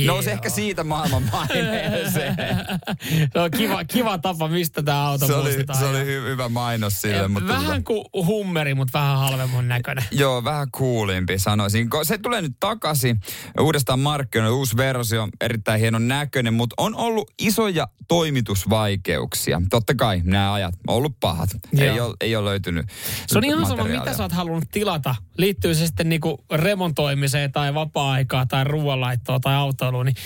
[0.06, 2.36] Nousi ehkä siitä maailman maineeseen.
[3.32, 7.00] se on kiva, kiva tapa, mistä tämä auto se oli, se oli hy- hyvä mainos
[7.00, 7.28] sille.
[7.28, 10.04] Mutta vähän kuin hummeri, mutta vähän halvemman näköinen.
[10.22, 11.88] Joo, vähän kuulimpi sanoisin.
[12.02, 13.20] Se tulee nyt takaisin
[13.60, 19.62] uudestaan markkinoille, uusi versio, erittäin hienon näköinen, mutta on ollut isoja toimitusvaikeuksia.
[19.70, 21.50] Totta kai nämä ajat on ollut pahat.
[21.78, 22.86] Ei ole, ei ole löytynyt
[23.26, 25.14] Se on ihan sama, mitä sä oot halunnut tilata.
[25.38, 30.16] Liittyy se sitten niinku remontoimiseen tai vapaa-aikaa tai ruoanlaittoa tai autoiluun, niin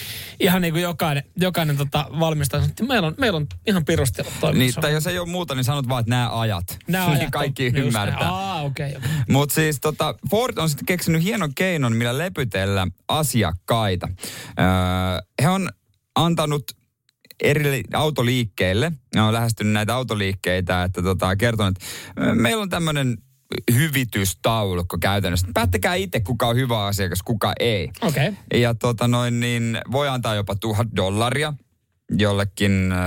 [0.40, 4.74] ihan niin kuin jokainen, jokainen tota valmistaja että meillä on, meillä on ihan pirustella Niin,
[4.74, 6.78] tai jos ei ole muuta, niin sanot vaan, että nämä ajat.
[6.88, 8.30] Nämä niin ajat on kaikki just ymmärtää.
[8.30, 8.96] Aa, okei.
[8.96, 14.08] Okay, Mutta siis tota, Ford on sitten keksinyt hienon keinon, millä lepytellä asiakkaita.
[14.08, 14.64] Öö,
[15.42, 15.68] he on
[16.14, 16.64] antanut
[17.42, 23.18] eri li- autoliikkeille, ne on lähestynyt näitä autoliikkeitä, että tota, kertonut, että meillä on tämmöinen
[23.74, 25.46] hyvitystaulukko käytännössä.
[25.54, 27.90] Päättäkää itse, kuka on hyvä asiakas, kuka ei.
[28.00, 28.28] Okei.
[28.28, 28.60] Okay.
[28.60, 31.52] Ja tota noin, niin voi antaa jopa tuhat dollaria
[32.18, 32.98] jollekin äh,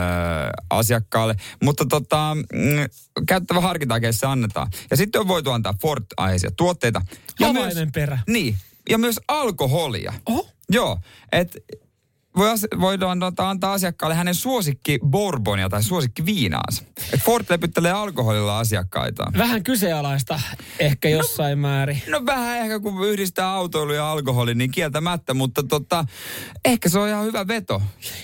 [0.69, 1.35] asiakkaalle.
[1.63, 2.85] Mutta tota, mm,
[3.27, 4.67] käyttävä harkintaa, se annetaan.
[4.91, 7.01] Ja sitten on voitu antaa Ford-aiheisia tuotteita.
[7.39, 8.19] Ja myös, perä.
[8.27, 8.55] niin,
[8.89, 10.13] ja myös alkoholia.
[10.25, 10.49] Oho.
[10.69, 10.99] Joo,
[11.31, 11.59] että
[12.37, 16.83] voi voidaan antaa, asiakkaalle hänen suosikki bourbonia tai suosikki viinaansa.
[17.13, 19.33] Et Ford lepyttelee alkoholilla asiakkaitaan.
[19.37, 20.39] Vähän kyseenalaista
[20.79, 22.01] ehkä jossain määrin.
[22.07, 26.05] No vähän ehkä kun yhdistää autoilu ja alkoholi, niin kieltämättä, mutta tota,
[26.65, 27.81] ehkä se on ihan hyvä veto.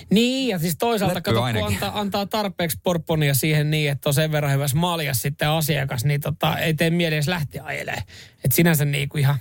[0.10, 4.32] Niin, ja siis toisaalta kato, kun antaa, antaa tarpeeksi porponia siihen niin, että on sen
[4.32, 8.04] verran hyvässä maljas sitten asiakas, niin tota, ei tee mieli edes lähteä ajelemaan.
[8.43, 9.36] Että sinänsä niin kuin ihan,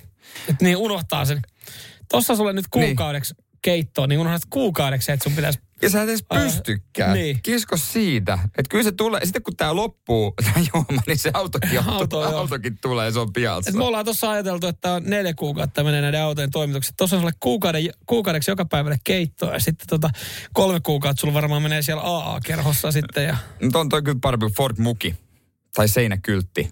[0.49, 1.41] että niin unohtaa sen.
[2.09, 3.50] Tossa sulle nyt kuukaudeksi niin.
[3.61, 7.13] Keittoon, niin unohdat kuukaudeksi, että sun pitäisi Ja sä et edes pystykään.
[7.13, 7.39] niin.
[7.43, 8.33] Kisko siitä.
[8.43, 12.21] Että kyllä se tulee, sitten kun tää loppuu, tää juoma, niin se autokin, Auto, auto,
[12.21, 12.37] joo.
[12.37, 13.69] autokin tulee, se on pialssa.
[13.69, 16.95] Et me ollaan tuossa ajateltu, että on neljä kuukautta menee näiden autojen toimitukset.
[16.97, 20.09] Tuossa on sulle kuukauden, kuukaudeksi joka päivälle keittoa ja sitten tota,
[20.53, 23.23] kolme kuukautta sulla varmaan menee siellä AA-kerhossa sitten.
[23.23, 23.37] Ja...
[23.63, 25.15] Mutta on toi kyllä parempi kuin Ford Muki.
[25.75, 26.69] Tai seinäkyltti.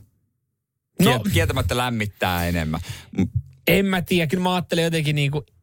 [1.02, 2.80] No, kieltämättä lämmittää enemmän.
[3.68, 5.59] En mä tiedä, kyllä mä ajattelin jotenkin niinku, ek-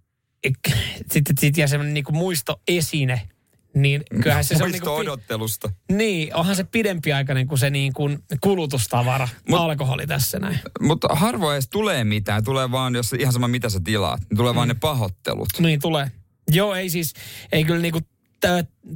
[1.10, 3.28] sitten sit jää semmoinen niinku muistoesine.
[3.74, 5.70] Niin kyllähän se, se on niinku, odottelusta.
[5.92, 10.60] niin, onhan se pidempiaikainen kuin se niinku kulutustavara, Mut- alkoholi tässä näin.
[10.80, 12.44] Mutta harvoin edes tulee mitään.
[12.44, 14.20] Tulee vaan, jos ihan sama mitä sä tilaat.
[14.20, 15.48] Niin tulee vaan ne pahoittelut.
[15.58, 16.10] Niin tulee.
[16.50, 17.14] Joo, ei siis,
[17.52, 18.00] ei kyllä niinku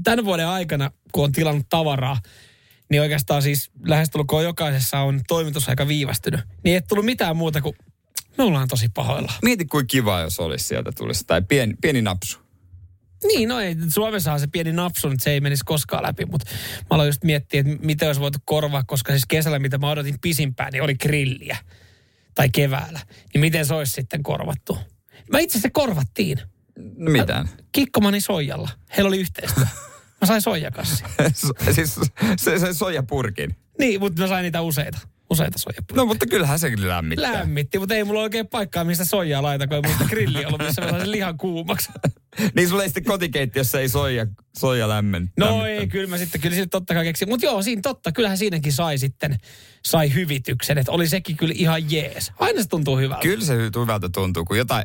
[0.04, 2.20] tämän vuoden aikana, kun on tilannut tavaraa,
[2.90, 6.40] niin oikeastaan siis lähestulkoon jokaisessa on toimitusaika viivästynyt.
[6.64, 7.76] Niin ei tullut mitään muuta kuin,
[8.40, 9.32] me ollaan tosi pahoilla.
[9.42, 11.24] Mieti kuin kiva, jos olisi sieltä tulisi.
[11.26, 12.38] Tai pieni, pieni napsu.
[13.24, 16.46] Niin, no ei, Suomessahan se pieni napsu, että se ei menisi koskaan läpi, mutta
[16.78, 20.18] mä aloin just miettiä, että mitä olisi voitu korvaa, koska siis kesällä, mitä mä odotin
[20.20, 21.56] pisimpään, niin oli grilliä.
[22.34, 23.00] Tai keväällä.
[23.34, 24.78] Niin miten se olisi sitten korvattu?
[25.32, 26.38] Mä itse asiassa korvattiin.
[26.96, 27.48] No mitään.
[27.72, 28.68] Kikkomani soijalla.
[28.96, 29.64] Heillä oli yhteistyö.
[30.20, 31.04] Mä sain soijakassi.
[31.74, 32.00] siis
[32.36, 33.56] se, se soijapurkin.
[33.78, 34.98] Niin, mutta mä sain niitä useita.
[35.30, 35.96] Useita soijapurkkeja.
[35.96, 37.32] No mutta kyllähän se kyllä lämmittää.
[37.32, 40.90] Lämmitti, mutta ei mulla oikein paikkaa, mistä soijaa laita, kun ei grilliä ollut, missä mä
[40.90, 41.92] saisin lihan kuumaksi.
[42.56, 44.26] niin sulla ei sitten kotikeittiössä ei soija,
[44.58, 45.30] soija lämmen.
[45.36, 47.28] No ei, kyllä mä sitten, kyllä sitten totta kai keksin.
[47.28, 49.38] Mutta joo, siinä totta, kyllähän siinäkin sai sitten,
[49.84, 52.32] sai hyvityksen, että oli sekin kyllä ihan jees.
[52.38, 53.22] Aina se tuntuu hyvältä.
[53.22, 54.84] Kyllä se hy- hyvältä tuntuu, kun jotain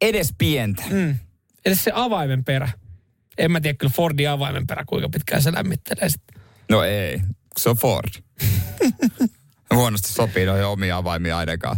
[0.00, 0.82] edes pientä.
[0.90, 1.18] Mm.
[1.64, 2.68] Edes se avaimen perä.
[3.38, 6.40] En mä tiedä kyllä Fordin avaimen perä, kuinka pitkään se lämmittelee sitten.
[6.70, 7.20] No ei,
[7.58, 8.08] se on Ford.
[9.74, 11.76] Huonosti sopii noihin omia avaimia ainakaan.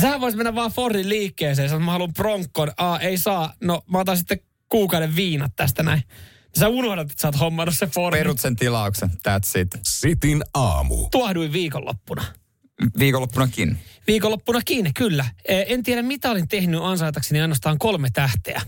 [0.00, 2.72] Sähän vois mennä vaan Fordin liikkeeseen, sanoa, että mä haluan Bronkon.
[2.76, 3.54] Aa, ei saa.
[3.60, 6.02] No, mä otan sitten kuukauden viinat tästä näin.
[6.58, 8.18] Sä unohdat, että sä oot hommannut se Fordin.
[8.18, 9.68] Perut sen tilauksen, that's it.
[9.82, 11.08] Sitin aamu.
[11.10, 12.24] Tuahduin viikonloppuna.
[12.98, 13.78] Viikonloppunakin.
[14.10, 15.24] Viikonloppunakin, kyllä.
[15.44, 18.62] E, En tiedä, mitä olin tehnyt ansaitakseni ainoastaan kolme tähteä.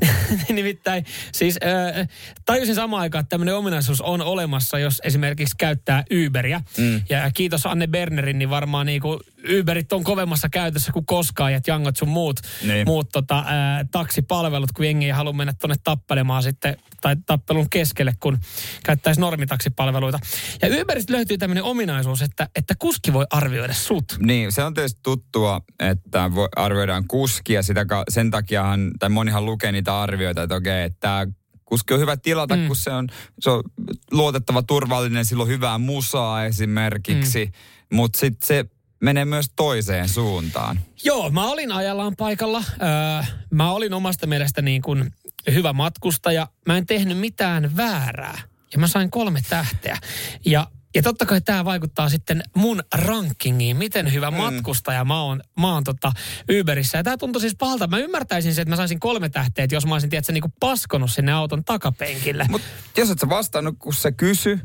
[0.48, 2.08] Nimittäin siis äh,
[2.46, 6.60] tajusin samaan aikaan, että tämmöinen ominaisuus on olemassa, jos esimerkiksi käyttää Uberia.
[6.78, 7.02] Mm.
[7.08, 9.20] Ja kiitos Anne Bernerin, niin varmaan niinku
[9.60, 12.86] Uberit on kovemmassa käytössä kuin koskaan, ja Jangot sun muut, Niin.
[12.86, 13.44] muut tota, äh,
[13.90, 18.38] taksipalvelut, kun jengi ei halua mennä tuonne tappelemaan sitten, tai tappelun keskelle, kun
[18.84, 20.18] käyttäisi normitaksipalveluita.
[20.62, 24.04] Ja Uberista löytyy tämmöinen ominaisuus, että, että kuski voi arvioida sut.
[24.18, 27.62] Niin, se on tietysti tuttua, että arvioidaan kuskia.
[27.62, 31.26] Sitä, sen takiahan, tai monihan lukee niitä arvioita, että okei, että tämä
[31.64, 32.66] kuski on hyvä tilata, mm.
[32.66, 33.08] kun se on,
[33.40, 33.62] se on
[34.10, 37.44] luotettava, turvallinen, sillä on hyvää musaa esimerkiksi.
[37.44, 37.96] Mm.
[37.96, 38.64] Mutta sitten se
[39.02, 40.80] menee myös toiseen suuntaan.
[41.04, 42.64] Joo, mä olin ajallaan paikalla.
[42.82, 45.12] Öö, mä olin omasta mielestä niin kuin
[45.52, 46.48] hyvä matkustaja.
[46.66, 48.38] Mä en tehnyt mitään väärää.
[48.72, 49.98] Ja mä sain kolme tähteä.
[50.46, 54.36] Ja Ja totta kai tämä vaikuttaa sitten mun rankingiin, miten hyvä mm.
[54.36, 56.12] matkustaja mä oon, mä oon tota
[56.60, 56.98] Uberissä.
[56.98, 57.86] Ja tämä tuntuu siis pahalta.
[57.86, 61.32] Mä ymmärtäisin se, että mä saisin kolme tähteä, jos mä olisin, tiedätkö, niinku paskonut sinne
[61.32, 62.46] auton takapenkille.
[62.48, 64.58] Mutta jos et sä vastannut, kun se kysy,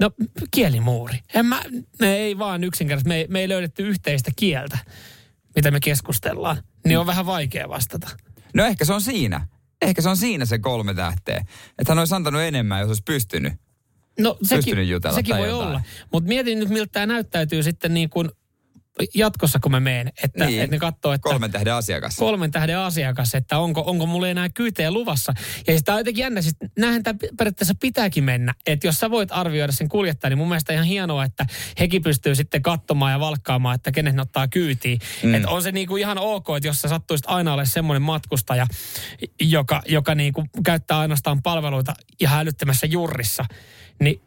[0.00, 0.10] No
[0.50, 1.18] kielimuuri.
[1.34, 1.62] En mä,
[2.00, 4.78] me ei vaan yksinkertaisesti, me ei, me ei löydetty yhteistä kieltä,
[5.56, 6.62] mitä me keskustellaan.
[6.86, 8.08] Niin on vähän vaikea vastata.
[8.54, 9.46] no ehkä se on siinä.
[9.82, 11.44] Ehkä se on siinä se kolme tähteä.
[11.78, 13.52] Että hän olisi antanut enemmän, jos olisi pystynyt.
[14.18, 15.68] No sekin, jutella sekin voi jotain.
[15.68, 15.80] olla.
[16.12, 18.28] Mutta mietin nyt, miltä tämä näyttäytyy sitten niin kuin
[19.14, 20.12] jatkossa, kun mä menen.
[20.24, 20.62] Että, Niin.
[20.62, 22.16] että ne katsoo, että Kolmen tähden asiakas.
[22.16, 25.32] kolmen tähden asiakas, että onko, onko mulle enää kyytejä luvassa.
[25.66, 28.54] Ja tämä on jotenkin jännä, siis näinhän tämä periaatteessa pitääkin mennä.
[28.66, 31.46] Että jos sä voit arvioida sen kuljettajan, niin mun mielestä ihan hienoa, että
[31.78, 34.98] hekin pystyy sitten katsomaan ja valkkaamaan, että kenet ne ottaa kyytiin.
[35.22, 35.34] Mm.
[35.34, 38.66] Että on se niinku ihan ok, että jos sä sattuisit aina ole semmoinen matkustaja,
[39.40, 43.44] joka, joka niinku käyttää ainoastaan palveluita ihan älyttömässä jurrissa,
[44.00, 44.20] niin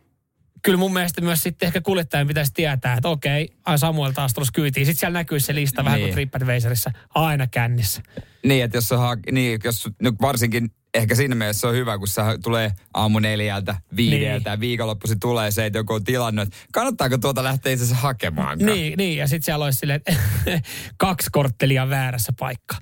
[0.63, 4.51] kyllä mun mielestä myös sitten ehkä kuljettajan pitäisi tietää, että okei, ai Samuel taas tulossa
[4.55, 4.85] kyytiin.
[4.85, 6.07] Sitten siellä näkyy se lista vähän Niin.
[6.07, 8.01] kuin TripAdvisorissa, aina kännissä.
[8.45, 11.97] Niin, että jos, se ha- niin, jos no varsinkin ehkä siinä mielessä se on hyvä,
[11.97, 14.53] kun se tulee aamu neljältä, viideltä Niin.
[14.53, 18.57] ja viikonloppuisin tulee se, että joku on tilannut, että kannattaako tuota lähteä itse asiassa hakemaan.
[18.57, 20.01] Niin, niin, ja sitten siellä olisi silleen,
[20.97, 22.75] kaksi korttelia väärässä paikka.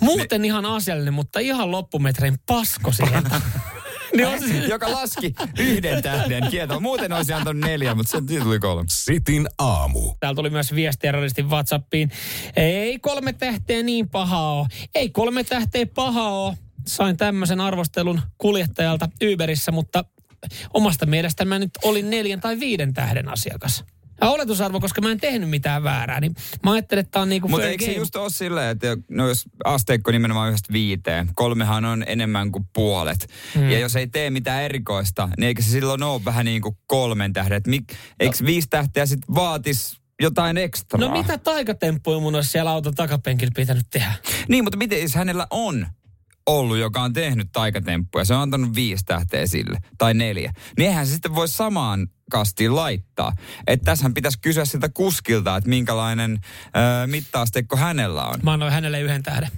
[0.00, 3.40] Muuten ihan asiallinen, mutta ihan loppumetrein pasko sieltä.
[4.16, 6.80] niin Joka laski yhden tähden kielto.
[6.80, 8.84] Muuten olisi antanut neljä, mutta se tuli kolme.
[8.88, 10.14] Sitin aamu.
[10.20, 12.10] Täällä tuli myös viestiä radistin WhatsAppiin.
[12.56, 14.66] Ei kolme tähteä niin pahaa ole.
[14.94, 16.56] Ei kolme tähteä pahaa ole.
[16.86, 20.04] Sain tämmöisen arvostelun kuljettajalta Uberissä, mutta
[20.74, 23.84] omasta mielestä mä nyt olin neljän tai viiden tähden asiakas.
[24.22, 27.48] Ja oletusarvo, koska mä en tehnyt mitään väärää, niin mä ajattelin, että tää on niinku
[27.48, 32.04] Mutta eikö se just ole silleen, että no jos asteikko nimenomaan yhdestä viiteen, kolmehan on
[32.06, 33.26] enemmän kuin puolet.
[33.54, 33.70] Mm.
[33.70, 37.32] Ja jos ei tee mitään erikoista, niin eikö se silloin ole vähän niin kuin kolmen
[37.32, 37.56] tähden?
[37.56, 37.84] Et mik,
[38.20, 41.08] eikö viisi tähteä sitten vaatis jotain ekstraa?
[41.08, 44.12] No mitä taikatemppuja mun olisi siellä auton takapenkillä pitänyt tehdä?
[44.48, 45.86] Niin, mutta miten jos hänellä on
[46.46, 51.06] ollut, joka on tehnyt taikatemppuja, se on antanut viisi tähteä sille, tai neljä, niin eihän
[51.06, 53.32] se sitten voi samaan kastiin laittaa.
[53.66, 56.38] Että tässähän pitäisi kysyä siltä kuskilta, että minkälainen
[57.02, 58.40] ö, mittaasteikko hänellä on.
[58.42, 59.48] Mä annoin hänelle yhden tähden.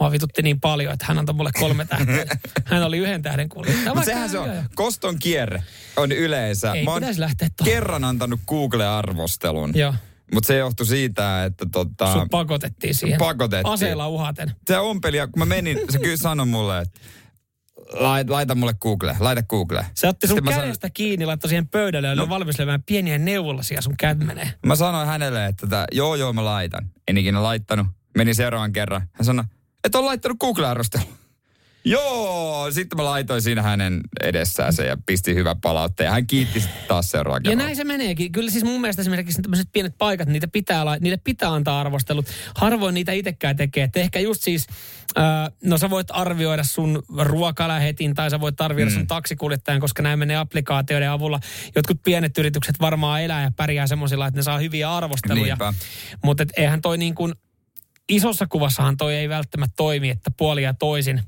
[0.00, 2.24] Mua vitutti niin paljon, että hän antoi mulle kolme tähteä.
[2.64, 3.86] Hän oli yhden tähden kuljettaja.
[3.94, 4.48] Vaikka- sehän se on.
[4.74, 5.62] Koston kierre
[5.96, 6.72] on yleensä.
[6.72, 7.72] Ei Mä oon lähteä tuohon.
[7.74, 9.72] kerran antanut Google-arvostelun.
[9.74, 9.94] Joo.
[10.34, 13.18] Mutta se johtui siitä, että tota, Sut pakotettiin siihen.
[13.18, 13.72] Pakotettiin.
[13.72, 14.52] Aseella uhaten.
[14.66, 17.00] se ompelija, kun mä menin, se kyllä sanoi mulle, että
[17.92, 19.86] laita, laita mulle Google, laita Google.
[19.94, 23.82] Se otti sun Sitten kädestä kiinni, laittoi siihen pöydälle ja oli valmis lyömään pieniä neuvolasia
[23.82, 24.50] sun kämmeneen.
[24.66, 26.90] Mä sanoin hänelle, että tää, joo joo mä laitan.
[27.08, 27.86] En ikinä laittanut.
[28.16, 29.02] Menin seuraavan kerran.
[29.12, 29.44] Hän sanoi,
[29.84, 31.19] että on laittanut Google-arvostelun.
[31.84, 36.04] Joo, sitten mä laitoin siinä hänen edessään se ja pisti hyvä palautteen.
[36.04, 38.32] Ja hän kiitti taas seuraavan Ja näin se meneekin.
[38.32, 42.26] Kyllä siis mun mielestä esimerkiksi tämmöiset pienet paikat, niitä pitää, lai- niille pitää antaa arvostelut.
[42.56, 43.84] Harvoin niitä itsekään tekee.
[43.84, 44.66] Et ehkä just siis,
[45.18, 45.24] äh,
[45.64, 48.94] no sä voit arvioida sun ruokalähetin tai sä voit arvioida mm.
[48.94, 51.40] sun taksikuljettajan, koska näin menee applikaatioiden avulla.
[51.76, 55.56] Jotkut pienet yritykset varmaan elää ja pärjää semmoisilla, että ne saa hyviä arvosteluja.
[56.24, 57.34] Mutta eihän toi niin kuin,
[58.10, 61.22] isossa kuvassahan toi ei välttämättä toimi, että puoli ja toisin ö,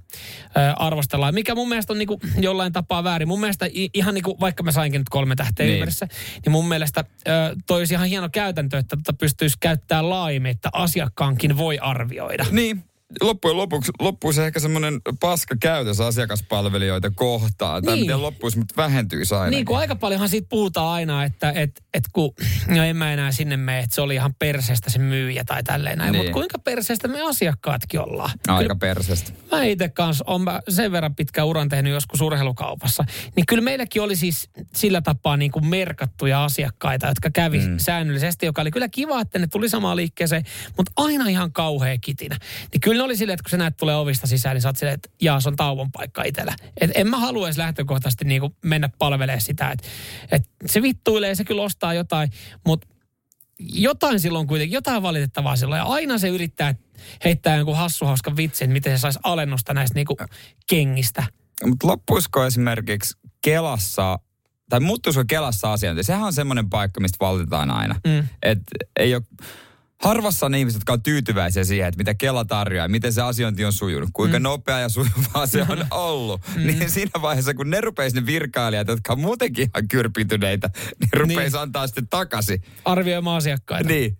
[0.77, 1.35] arvostellaan.
[1.35, 3.29] Mikä mun mielestä on niinku jollain tapaa väärin.
[3.29, 5.75] Mun mielestä ihan niinku, vaikka mä sainkin nyt kolme tähteä niin.
[5.75, 6.09] ympärissä,
[6.45, 7.31] niin mun mielestä ö,
[7.67, 12.47] toi olisi ihan hieno käytäntö, että tota pystyisi käyttämään laajemmin, että asiakkaankin voi arvioida.
[12.51, 12.85] Niin,
[13.21, 17.83] loppujen lopuksi loppuisi ehkä semmoinen paska käytös asiakaspalvelijoita kohtaan.
[17.83, 18.05] Tai Niin.
[18.05, 19.51] miten loppuisi, mutta vähentyisi aina.
[19.51, 22.35] Niin kuin aika paljonhan siitä puhutaan aina, että et, et kun,
[22.69, 25.99] no en mä enää sinne mene, että se oli ihan perseestä se myyjä tai tälleen
[25.99, 26.13] näin.
[26.13, 26.21] Niin.
[26.25, 28.31] Mutta kuinka perseestä me asiakkaatkin ollaan?
[28.49, 29.33] Aika persestä.
[29.53, 33.05] Mä itse kanssa on sen verran pitkä uran tehnyt joskus urheilukaupassa.
[33.37, 37.79] Niin kyllä meilläkin oli siis sillä tapaa niin kuin merkattuja asiakkaita, jotka kävi mm.
[37.79, 40.45] säännöllisesti, joka oli kyllä kiva, että ne tuli samaan liikkeeseen,
[40.77, 42.37] mutta aina ihan kauhea kitinä.
[42.73, 44.95] Niin kyllä oli silleen, että kun sä näet tulee ovista sisään, niin sä oot silleen,
[44.95, 46.55] että jaa, se on tauon paikka itsellä.
[46.81, 49.89] Et en mä halua edes lähtökohtaisesti niin kuin mennä palvelemaan sitä, että,
[50.31, 52.31] että se vittuilee, se kyllä ostaa jotain,
[52.67, 52.87] mutta
[53.59, 55.79] jotain silloin kuitenkin, jotain valitettavaa silloin.
[55.79, 56.75] Ja aina se yrittää
[57.25, 60.17] heittää jonkun hassuhauskan vitsin, että miten se saisi alennusta näistä niinku
[60.69, 61.25] kengistä.
[61.67, 64.19] Mutta loppuisiko esimerkiksi Kelassa,
[64.69, 66.03] tai muuttuisiko Kelassa asiointi?
[66.03, 68.01] Sehän on semmoinen paikka, mistä valitetaan aina.
[68.07, 68.29] Mm.
[68.43, 68.59] Et
[68.97, 69.23] ei ole,
[70.03, 73.73] harvassa on ihmiset, jotka on tyytyväisiä siihen, että mitä Kela tarjoaa, miten se asiointi on
[73.73, 74.43] sujunut, kuinka mm.
[74.43, 76.41] nopea ja sujuvaa se on ollut.
[76.57, 76.67] Mm.
[76.67, 81.57] Niin siinä vaiheessa, kun ne rupeisi ne virkailijat, jotka on muutenkin ihan kyrpityneitä, niin rupeisi
[81.57, 82.63] antaa sitten takaisin.
[82.85, 83.89] Arvioimaan asiakkaita.
[83.89, 84.19] Niin.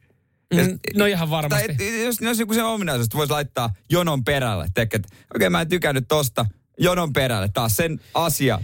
[0.55, 1.73] Mm, no ihan Tai varmasti.
[1.73, 4.65] et, jos, jos joku se ominaisuus, että voisi laittaa jonon perälle.
[4.65, 5.01] Että okei,
[5.37, 6.47] okay, mä en tykännyt tosta
[6.79, 8.61] jonon perälle taas sen asia.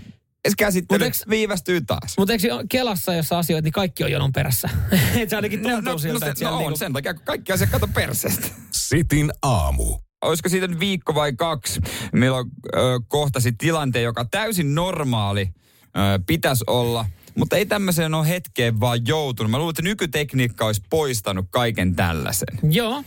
[0.57, 2.15] Käsittely Mut eks- viivästyy taas.
[2.19, 4.71] Mutta eikö Kelassa, jossa asioit, niin kaikki on jonon perässä?
[5.21, 7.53] Et se ainakin tuntuu siltä, se, että siellä no on niinku, sen takia, kun kaikki
[7.53, 8.49] asiat kato perseestä.
[8.71, 9.99] Sitin aamu.
[10.23, 11.81] Olisiko siitä nyt viikko vai kaksi,
[12.13, 15.49] milloin ö, kohtasi tilanteen, joka täysin normaali
[15.85, 19.51] ö, pitäisi olla, mutta ei tämmöiseen ole hetkeen vaan joutunut.
[19.51, 22.59] Mä luulen, että nykytekniikka olisi poistanut kaiken tällaisen.
[22.71, 23.05] Joo,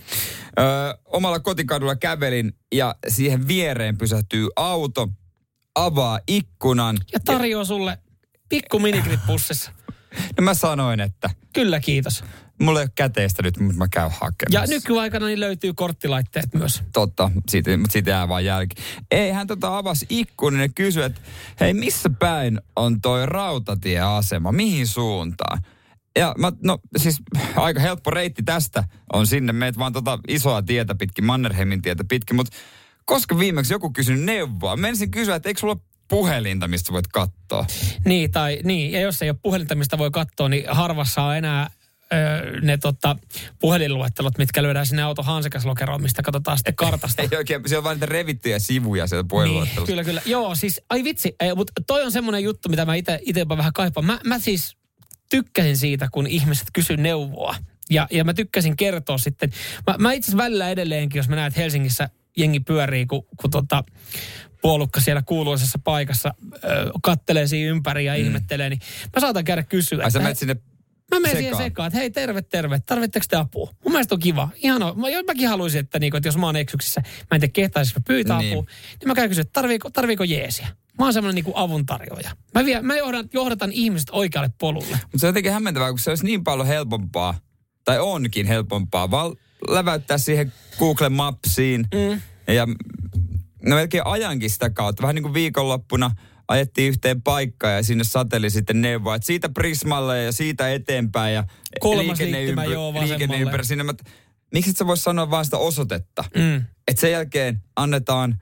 [0.60, 0.64] Ö,
[1.06, 5.08] omalla kotikadulla kävelin ja siihen viereen pysähtyy auto,
[5.76, 6.98] avaa ikkunan.
[7.14, 7.98] ja tarjoaa sulle
[8.50, 9.72] pikku minikrit pussissa.
[10.38, 12.24] Ja mä sanoin, että Kyllä, kiitos.
[12.62, 14.60] mulla ei ole käteistä nyt, mutta mä käyn hakemassa.
[14.60, 16.84] Ja nykyaikana niin löytyy korttilaitteet myös.
[16.94, 18.82] Totta, siitä, mutta siitä jää vaan jälki.
[19.12, 21.22] Ei, hän tota avasi ikkunan ja kysyi, että
[21.60, 25.62] hei, missä päin on toi rautatieasema, mihin suuntaan?
[26.18, 27.18] Ja mä, no siis
[27.56, 32.36] aika helppo reitti tästä on sinne, meet vaan tota isoa tietä pitkin, Mannerheimin tietä pitkin,
[32.36, 32.58] mutta
[33.06, 37.66] koska viimeksi joku kysyi neuvoa, mä ensin kysyä, että eikö sulla puhelinta, mistä voit katsoa?
[38.06, 41.70] Niin, tai niin, ja jos ei ole puhelinta, mistä voi katsoa, niin harvassa on enää
[42.14, 43.16] öö, ne tota,
[43.60, 47.22] puhelinluettelot, mitkä lyödään sinne auto hansikaslokeroon, mistä katsotaan sitten kartasta.
[47.32, 49.86] Ei oikein, siellä on vain niitä revittyjä sivuja sieltä Niin, puhelinluettelosta.
[49.86, 50.22] kyllä, kyllä.
[50.26, 54.06] Joo, siis, ai vitsi, mutta toi on semmoinen juttu, mitä mä itse jopa vähän kaipaan.
[54.06, 54.78] Mä, mä siis
[55.30, 57.56] tykkäsin siitä, kun ihmiset kysy neuvoa.
[57.90, 59.52] Ja, ja mä tykkäsin kertoa sitten.
[59.88, 63.50] Mä, mä itse asiassa välillä edelleenkin, jos mä näen, että Helsingissä jengi pyörii, kun, kun
[63.52, 63.84] tota,
[64.62, 66.60] puolukka siellä kuuluisessa paikassa ö,
[67.04, 68.20] kattelee siinä ympäri ja mm.
[68.26, 68.80] ihmettelee, niin
[69.16, 70.04] mä saatan käydä kysyä.
[70.04, 70.56] Ai sä menet sinne
[71.12, 71.88] Mä menen siihen sekaan.
[71.88, 73.72] että hei terve, terve, tarvitteko te apua?
[73.84, 74.50] Mun mielestä on kiva.
[74.56, 78.00] Ihan mä, mäkin haluaisin, että, niinku, että jos mä oon eksyksissä, mä en tiedä kehtaisinko
[78.00, 78.54] mä pyytää Niin.
[78.54, 78.66] apua,
[79.00, 80.68] niin mä käyn kysyä, että tarviiko, tarviiko jeesiä?
[81.00, 82.32] Mä oon semmoinen niinku avun tarjoaja.
[82.56, 85.00] Mä, vie, mä johdan, johdatan ihmiset oikealle polulle.
[85.02, 87.40] Mutta se on jotenkin hämmentävää, kun se olisi niin paljon helpompaa,
[87.86, 89.36] tai onkin helpompaa, vaan
[89.70, 91.88] läväyttää siihen Google Mapsiin.
[91.94, 92.22] Mm.
[92.54, 92.66] Ja
[93.66, 95.02] no melkein ajankin sitä kautta.
[95.02, 96.16] Vähän niin kuin viikonloppuna
[96.48, 101.44] ajettiin yhteen paikkaan ja sinne sateli sitten neuvoa, että siitä Prismalle ja siitä eteenpäin ja
[101.80, 103.10] Kolmas liikenneympy- liittymä, joo, vasemmalle.
[103.10, 103.84] liikenneympärä sinne.
[103.84, 103.94] Mä,
[104.54, 106.24] miksi et sä vois sanoa vaan sitä osoitetta?
[106.36, 106.66] Mm.
[106.88, 108.42] Että sen jälkeen annetaan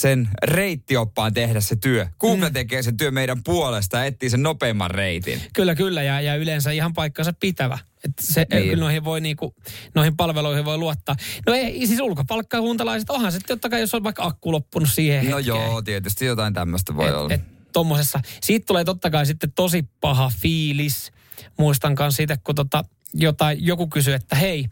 [0.00, 2.06] sen reittioppaan tehdä se työ.
[2.20, 2.52] Google mm.
[2.52, 5.40] tekee sen työ meidän puolesta ja etsii sen nopeimman reitin.
[5.52, 7.78] Kyllä, kyllä, ja, ja yleensä ihan paikkansa pitävä.
[8.04, 8.62] Et se, Niin.
[8.70, 9.54] kyllä noihin, voi niinku,
[9.94, 11.16] noihin palveluihin voi luottaa.
[11.46, 15.36] No ei, siis ulkopalkkahuuntalaiset, onhan se totta kai, jos on vaikka akku loppunut siihen No
[15.36, 15.46] hetkeen.
[15.46, 17.34] joo, tietysti jotain tämmöistä voi olla.
[17.34, 18.20] et, et, tommosessa.
[18.42, 21.12] Siitä tulee totta kai sitten tosi paha fiilis.
[21.58, 22.84] Muistan kanssa siitä, kun tota,
[23.14, 24.66] jotain, joku kysyi, että hei,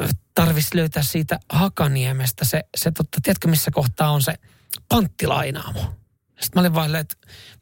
[0.00, 4.34] ö, tarvis löytää siitä Hakaniemestä se, se totta, tiedätkö missä kohtaa on se
[4.88, 5.94] panttilainaamo?
[6.42, 7.14] Sitten mä olin vaan että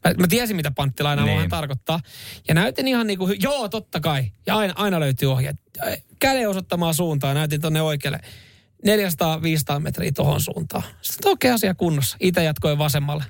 [0.05, 1.49] mä, mä tiesin, mitä panttilainaamo Niin.
[1.49, 1.99] tarkoittaa.
[2.47, 4.31] Ja näytin ihan niin kuin, joo, totta kai.
[4.47, 5.57] Ja aina, aina löytyy ohjeet.
[6.19, 8.19] Käden osoittamaan suuntaan, näytin tonne oikealle.
[8.87, 10.83] 400-500 metriä tuohon suuntaan.
[11.01, 12.17] Sitten okei asia kunnossa.
[12.19, 13.23] Itse jatkoin vasemmalle.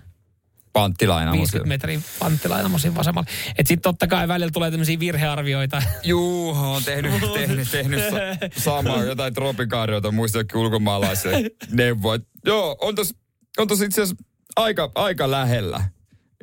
[0.73, 3.29] Panttilaina 50 metriä panttilainamo siinä vasemmalle.
[3.57, 5.81] Et sitten totta kai välillä tulee tämmöisiä virhearvioita.
[6.03, 11.31] Juu, on tehnyt, tehnyt, tehnyt sa- samaa jotain tropikaarioita, muista jokin ulkomaalaisia
[11.71, 12.17] neuvoa.
[12.45, 13.13] Joo, on tos,
[13.57, 14.23] on tos itse asiassa
[14.55, 15.83] aika, aika lähellä.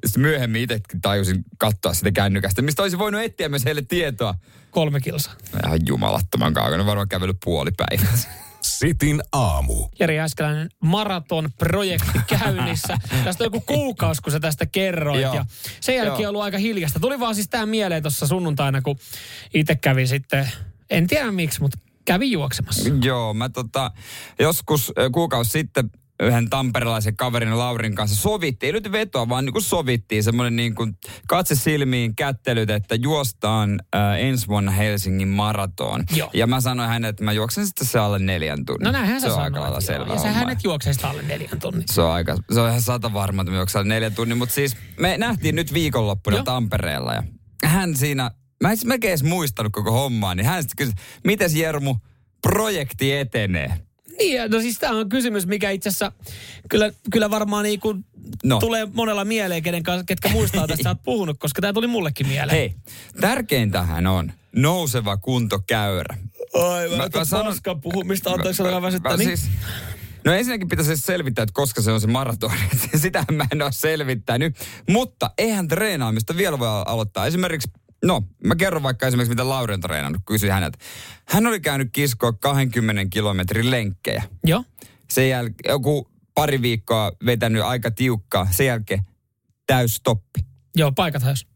[0.06, 4.34] Sitten myöhemmin itsekin tajusin katsoa sitä kännykästä, mistä olisi voinut etsiä myös heille tietoa.
[4.70, 5.34] Kolme kilsaa.
[5.66, 8.18] Ihan jumalattoman kaukana, varmaan kävellyt puoli päivää.
[8.60, 9.88] Sitin aamu.
[9.98, 12.98] Jari Äskeläinen maraton-projekti käynnissä.
[13.24, 15.22] Tästä on joku kuukausi, kun sä tästä kerroit.
[15.22, 15.34] Joo.
[15.34, 15.44] Ja
[15.80, 16.28] sen jälkeen Joo.
[16.28, 17.00] on ollut aika hiljasta.
[17.00, 18.98] Tuli vaan siis tää mieleen tuossa sunnuntaina, kun
[19.54, 20.50] itse kävin sitten,
[20.90, 22.90] en tiedä miksi, mutta kävin juoksemassa.
[23.02, 23.90] Joo, mä tota,
[24.38, 25.90] joskus kuukausi sitten
[26.22, 30.74] yhden tamperelaisen kaverin Laurin kanssa sovittiin, ei nyt vetoa, vaan niin kuin sovittiin semmoinen niin
[30.74, 30.96] kuin
[31.28, 36.04] katse silmiin kättelyt, että juostaan äh, ensi vuonna Helsingin maraton.
[36.16, 36.30] Joo.
[36.34, 38.84] Ja mä sanoin hänelle, että mä juoksen sitten se alle neljän tunnin.
[38.84, 41.84] No näinhän se on aika lailla selvä Ja sä hänet juoksee sitä alle neljän tunnin.
[41.90, 44.54] Se on, aika, se on ihan sata varma, että me juoksen alle neljän tunnin, mutta
[44.54, 46.44] siis me nähtiin nyt viikonloppuna Joo.
[46.44, 47.22] Tampereella ja
[47.64, 48.30] hän siinä,
[48.62, 51.96] mä en siis melkein edes muistanut koko hommaa, niin hän sitten kysyi, mites Jermu,
[52.42, 53.87] projekti etenee?
[54.18, 56.12] Niin, no siis tämä on kysymys, mikä itse asiassa
[56.70, 58.04] kyllä, kyllä varmaan niin kuin
[58.44, 58.58] No.
[58.60, 62.26] tulee monella mieleen, kenen kanssa, ketkä muistaa tästä sä oot puhunut, koska tämä tuli mullekin
[62.28, 62.58] mieleen.
[62.58, 62.74] Hei,
[63.20, 66.16] tärkeintähän on nouseva kuntokäyrä.
[66.54, 69.12] Ai, Mä- mä sanon- sanon, puhumista, anteeksi, alkaa väsyttää.
[69.12, 69.38] Mä Niin?
[69.38, 69.50] Siis,
[70.24, 72.50] no ensinnäkin pitäisi selvittää, että koska se on se maraton.
[73.02, 74.56] Sitähän mä en ole selvittänyt.
[74.88, 77.26] Mutta eihän treenaamista vielä voi aloittaa.
[77.26, 77.70] Esimerkiksi,
[78.04, 80.22] no mä kerron vaikka esimerkiksi, mitä Lauri on treenannut.
[80.26, 80.78] Kysyin häneltä.
[81.28, 84.22] Hän oli käynyt kiskoa 20 kilometrin lenkkejä.
[84.44, 84.64] Joo.
[85.10, 88.48] Sen jälkeen joku pari viikkoa vetänyt aika tiukkaa.
[88.50, 89.00] Sen jälkeen
[89.66, 90.40] täystoppi.
[90.76, 91.46] Joo, paikat hajos.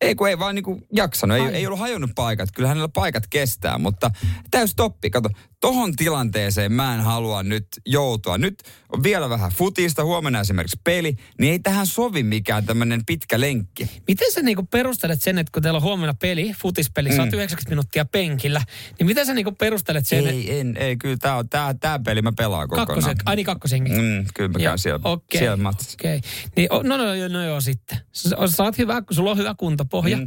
[0.00, 1.54] Ei kun ei vaan niinku jaksanut, ei, Ai.
[1.54, 2.48] ei ollut hajonnut paikat.
[2.54, 4.10] Kyllä hänellä paikat kestää, mutta
[4.50, 5.10] täys toppi.
[5.10, 5.28] Kato,
[5.60, 8.38] tohon tilanteeseen mä en halua nyt joutua.
[8.38, 13.40] Nyt on vielä vähän futista, huomenna esimerkiksi peli, niin ei tähän sovi mikään tämmöinen pitkä
[13.40, 13.90] lenkki.
[14.08, 17.16] Miten sä niinku perustelet sen, että kun teillä on huomenna peli, futispeli, mm.
[17.16, 18.62] sä oot 90 minuuttia penkillä,
[18.98, 22.22] niin miten sä niinku perustelet sen, Ei, en, ei, kyllä tää, on, tää, tää peli
[22.22, 22.86] mä pelaan kokonaan.
[22.86, 23.92] kakkosen, ai niin kakkosenkin?
[23.92, 25.96] Mm, kyllä mä käyn siellä, okei, siellä matsissa.
[26.00, 26.20] Okei.
[26.56, 27.98] Niin, o- no, no, no, no joo sitten.
[28.12, 30.16] Sä, sä oot hyvä, kun sulla on hyvä kuntopohja.
[30.16, 30.26] Mm.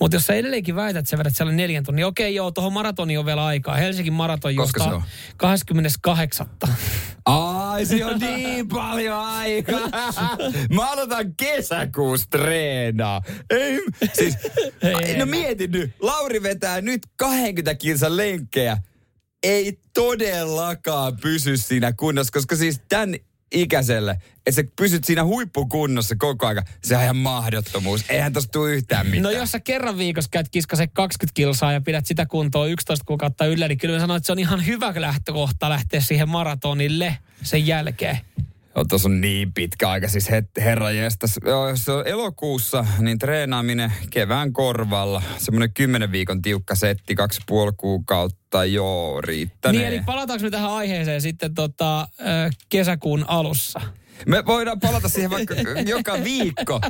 [0.00, 3.18] Mutta jos sä edelleenkin väität, että sä vedät siellä neljän tunnin, okei joo, tuohon maratoniin
[3.18, 3.76] on vielä aikaa.
[3.76, 5.02] Helsingin maraton Koska se on?
[5.36, 6.46] 28.
[7.24, 9.88] Ai, se on niin paljon aikaa.
[10.74, 13.22] Mä aloitan kesäkuussa treenaa.
[13.50, 13.80] Ei,
[14.12, 14.36] siis,
[14.82, 15.26] Ei, no ei.
[15.26, 18.78] mietin nyt, Lauri vetää nyt 20 kilsan lenkkejä.
[19.42, 23.14] Ei todellakaan pysy siinä kunnossa, koska siis tämän
[23.52, 24.12] ikäiselle,
[24.46, 28.04] että sä pysyt siinä huippukunnossa koko aika, se on ihan mahdottomuus.
[28.08, 29.22] Eihän tosta tule yhtään mitään.
[29.22, 33.46] No jos sä kerran viikossa käyt kiskase 20 kilsaa ja pidät sitä kuntoa 11 kuukautta
[33.46, 37.66] yllä, niin kyllä mä sanoin, että se on ihan hyvä lähtökohta lähteä siihen maratonille sen
[37.66, 38.18] jälkeen.
[38.76, 41.40] Joo, tuossa on niin pitkä aika, siis herra jestas.
[41.68, 45.22] Jos on elokuussa, niin treenaaminen kevään korvalla.
[45.38, 49.80] Semmoinen kymmenen viikon tiukka setti, kaksi puoli kuukautta, joo, riittänee.
[49.80, 52.08] Niin eli palataanko me tähän aiheeseen sitten tota,
[52.68, 53.80] kesäkuun alussa?
[54.26, 55.54] Me voidaan palata siihen vaikka
[55.86, 56.80] joka viikko.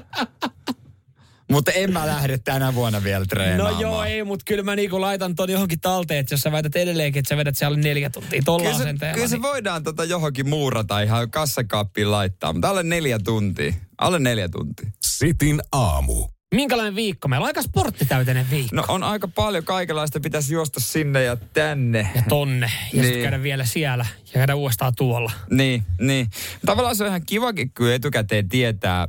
[1.52, 3.80] Mutta en mä lähde tänä vuonna vielä No treenaamaan.
[3.80, 7.20] joo, ei, mutta kyllä mä niinku laitan ton johonkin talteen, että jos sä väität edelleenkin,
[7.20, 9.14] että sä vedät siellä neljä tuntia tolla Kyllä se, asenteella.
[9.14, 13.72] kyllä se niin- voidaan tota johonkin muurata ihan kassakaappiin laittaa, mutta alle neljä tuntia.
[13.98, 14.90] Alle neljä tuntia.
[15.06, 16.26] Sitin aamu.
[16.54, 17.28] Minkälainen viikko?
[17.28, 18.76] Meillä on aika sporttitäyteinen viikko.
[18.76, 22.10] No on aika paljon kaikenlaista, pitäisi juosta sinne ja tänne.
[22.14, 22.66] Ja tonne.
[22.66, 23.04] Ja niin.
[23.04, 25.32] Sitten käydä vielä siellä ja käydä uudestaan tuolla.
[25.50, 26.26] Niin, niin.
[26.66, 29.08] Tavallaan se on ihan kivakin, kun etukäteen tietää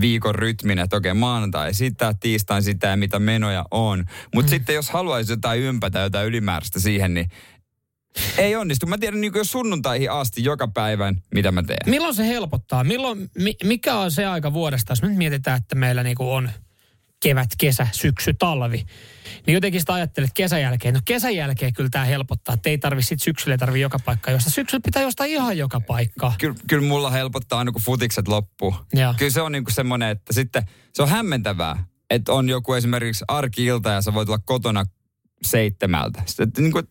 [0.00, 4.04] viikon rytmin, että okei maanantai sitä, tiistain sitä ja mitä menoja on.
[4.34, 4.54] Mutta mm.
[4.54, 7.30] sitten jos haluaisi jotain ympätä, jotain ylimääräistä siihen, niin
[8.38, 8.86] ei onnistu.
[8.86, 11.78] Mä tiedän niin jos sunnuntaihin asti joka päivän, mitä mä teen.
[11.86, 12.84] Milloin se helpottaa?
[12.84, 16.50] Milloin, mi, mikä on se aika vuodesta, jos me nyt mietitään, että meillä niinku on
[17.22, 18.84] kevät, kesä, syksy, talvi.
[19.46, 20.94] Niin jotenkin sitä ajattelet kesän jälkeen.
[20.94, 24.30] No kesän jälkeen kyllä tämä helpottaa, että ei tarvi sit syksyllä ei tarvi joka paikka
[24.30, 24.50] josta.
[24.50, 26.34] Syksyllä pitää jostain ihan joka paikkaa.
[26.38, 28.74] Kyllä, kyllä mulla helpottaa aina, kun futikset loppuu.
[28.94, 29.14] Joo.
[29.18, 30.62] Kyllä se on niin semmoinen, että sitten
[30.94, 34.84] se on hämmentävää, että on joku esimerkiksi arki-ilta ja sä voit olla kotona
[35.42, 36.22] seitsemältä.
[36.26, 36.88] Sitten, että niin kuin,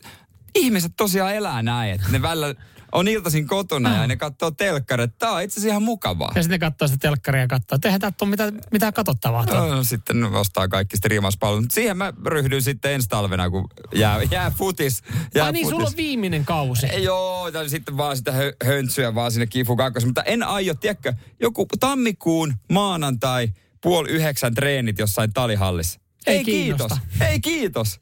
[0.56, 2.56] ihmiset tosiaan elää näin, että ne välillä
[2.98, 5.08] on iltaisin kotona ja ne katsoo telkkaria.
[5.08, 6.32] Tämä on itse asiassa ihan mukavaa.
[6.36, 9.46] Ja sitten ne katsoo sitä telkkaria ja katsoo, että eihän täältä ole mitään, mitään katsottavaa.
[9.46, 9.76] tuolla.
[9.76, 11.64] No, sitten ostaa kaikki striimauspalvelut.
[11.64, 15.04] Mutta Siihen mä ryhdyn sitten ensi talvena, kun jää, jää futis.
[15.36, 15.76] Jää Ai niin, futis.
[15.76, 16.86] sulla on viimeinen kausi.
[16.88, 20.08] Ei, Joo, tai sitten vaan sitä hö, höntsyä vaan sinne kifu kakkoseen.
[20.08, 23.48] Mutta en aio, tiedätkö, joku tammikuun maanantai
[23.82, 26.00] puoli yhdeksän treenit jossain talihallissa.
[26.28, 26.92] Ei Ei, kiitos.
[27.22, 28.00] Ei kiitos.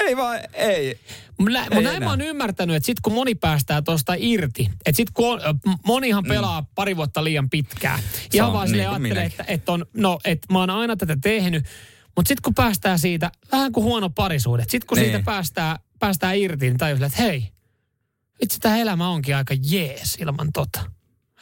[0.00, 0.98] Ei vaan, ei.
[1.52, 5.10] Nä, mut näin mä oon ymmärtänyt, että sit kun moni päästää tuosta irti, että sit
[5.10, 8.00] kun on, monihan pelaa pari vuotta liian pitkään.
[8.32, 11.64] Ihan on vaan niin ajattelee, että, että, on, no, että mä oon aina tätä tehnyt,
[12.16, 15.04] mutta sitten kun päästään siitä, vähän kuin huono parisuhde, sitten kun Niin.
[15.04, 17.48] siitä päästään, päästään irti, niin tajus, että hei,
[18.42, 20.80] itse tämä elämä onkin aika jees ilman tota.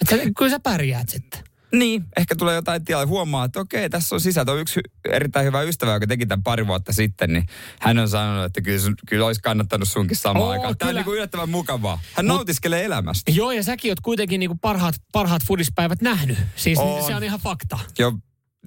[0.00, 1.40] Että kyllä sä pärjäät sitten.
[1.78, 3.06] Niin, ehkä tulee jotain tilaa.
[3.06, 4.52] Huomaa, että okei, tässä on sisältö.
[4.52, 7.46] On yksi erittäin hyvä ystävä, joka teki tämän pari vuotta sitten, niin
[7.80, 10.76] hän on sanonut, että kyllä, sun, kyllä olisi kannattanut sunkin samaan Oo, aikaan.
[10.76, 12.00] Tämä on niin kuin yllättävän mukavaa.
[12.12, 13.30] Hän nautiskelee elämästä.
[13.30, 16.38] Joo, ja säkin oot kuitenkin niinku parhaat, parhaat fudispäivät nähnyt.
[16.56, 17.06] Siis On.
[17.06, 17.78] se on ihan fakta.
[17.98, 18.12] jo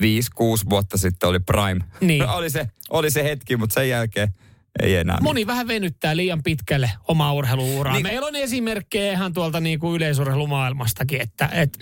[0.02, 1.80] viisi, kuusi vuotta sitten oli Prime.
[2.02, 2.30] Niin.
[2.38, 4.34] oli, se, oli se hetki, mutta sen jälkeen
[4.82, 5.18] ei enää.
[5.22, 7.94] Moni vähän venyttää liian pitkälle omaa urheiluuraa.
[7.94, 8.04] Niin.
[8.04, 8.14] Niin.
[8.14, 11.78] Meillä on esimerkkejä ihan tuolta niinku yleisurheilumaailmastakin, että et,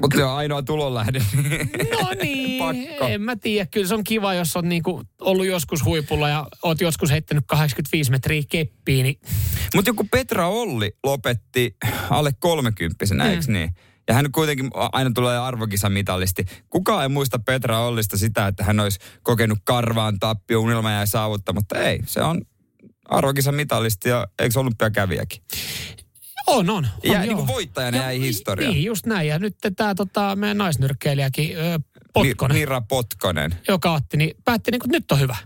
[0.00, 1.22] Mutta se on ainoa tulonlähde.
[1.90, 3.06] no niin, Pakko.
[3.08, 3.66] en mä tiedä.
[3.70, 8.10] Kyllä se on kiva, jos on niinku ollut joskus huipulla ja oot joskus heittänyt 85
[8.10, 9.18] metriä keppiin, niin
[9.74, 11.76] Mutta joku Petra Olli lopetti
[12.10, 13.30] alle kolmekymppisenä, mm.
[13.30, 13.70] eikö niin?
[14.08, 16.44] Ja hän kuitenkin aina tulee arvokisamitalisti.
[16.70, 21.78] Kukaan ei muista Petra Ollista sitä, että hän olisi kokenut karvaan tappio, unelma jäi saavuttamatta.
[21.78, 22.42] Ei, se on
[23.08, 25.42] arvokisamitalisti ja eikö olympiakävijäkin?
[26.46, 26.84] on, on.
[26.84, 27.22] on Ja joo.
[27.22, 28.72] niin kuin voittajana jäi historiaan.
[28.72, 29.28] Niin, just näin.
[29.28, 31.56] Ja nyt tämä tota, meidän naisnyrkkeilijäkin,
[32.12, 33.54] Potkonen, Mira Potkonen.
[33.68, 35.36] joka otti, niin päätti, niin, että nyt on hyvä.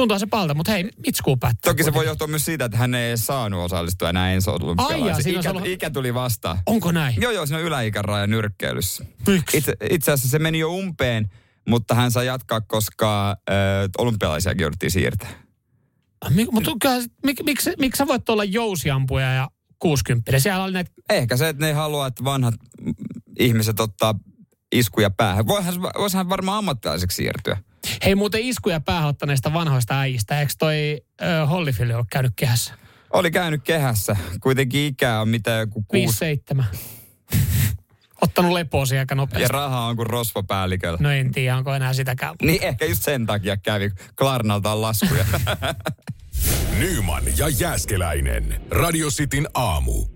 [0.00, 1.72] Tuntuu se palta, mutta hei, Mitskuu päättää.
[1.72, 5.38] Toki se voi johtua myös siitä, että hän ei saanut osallistua enää ensi olympialaisiin.
[5.38, 6.58] Ikä, ollut- ikä tuli vastaan.
[6.66, 7.14] Onko näin?
[7.20, 9.04] Joo, joo, siinä on yläikäraja nyrkkeilyssä.
[9.26, 9.56] Miksi?
[9.56, 11.30] Itse, itse asiassa se meni jo umpeen,
[11.68, 13.36] mutta hän sai jatkaa, koska äh,
[13.98, 15.30] olympialaisiakin jouduttiin siirtää.
[16.30, 16.70] Mik, mutta
[17.26, 19.48] mik, miksi, miksi sä voit olla jousiampuja ja
[19.78, 20.38] 60?
[20.38, 22.54] Siellä oli näitä, Ehkä se, että ne ei halua, että vanhat
[23.38, 24.14] ihmiset ottaa
[24.72, 25.46] iskuja päähän.
[25.46, 27.56] Voihan, voisihan varmaan ammattilaiseksi siirtyä.
[28.04, 30.40] Hei muuten iskuja päähottaneista vanhoista äijistä.
[30.40, 32.74] Eikö toi ö, Holyfield ole käynyt kehässä?
[33.12, 34.16] Oli käynyt kehässä.
[34.42, 36.24] Kuitenkin ikää on mitä joku kuusi.
[36.60, 36.64] 5-7.
[38.22, 39.48] Ottanut lepoosi aika Ja nopeasti.
[39.52, 40.98] rahaa on kuin rosvopäälliköllä.
[41.00, 42.34] No en tiedä, onko enää sitäkään.
[42.42, 43.90] Niin ehkä just sen takia kävi.
[44.16, 45.24] Klarnalta on laskuja.
[46.78, 48.60] Nyman ja Jääskeläinen.
[48.70, 50.06] Radio Cityn aamu.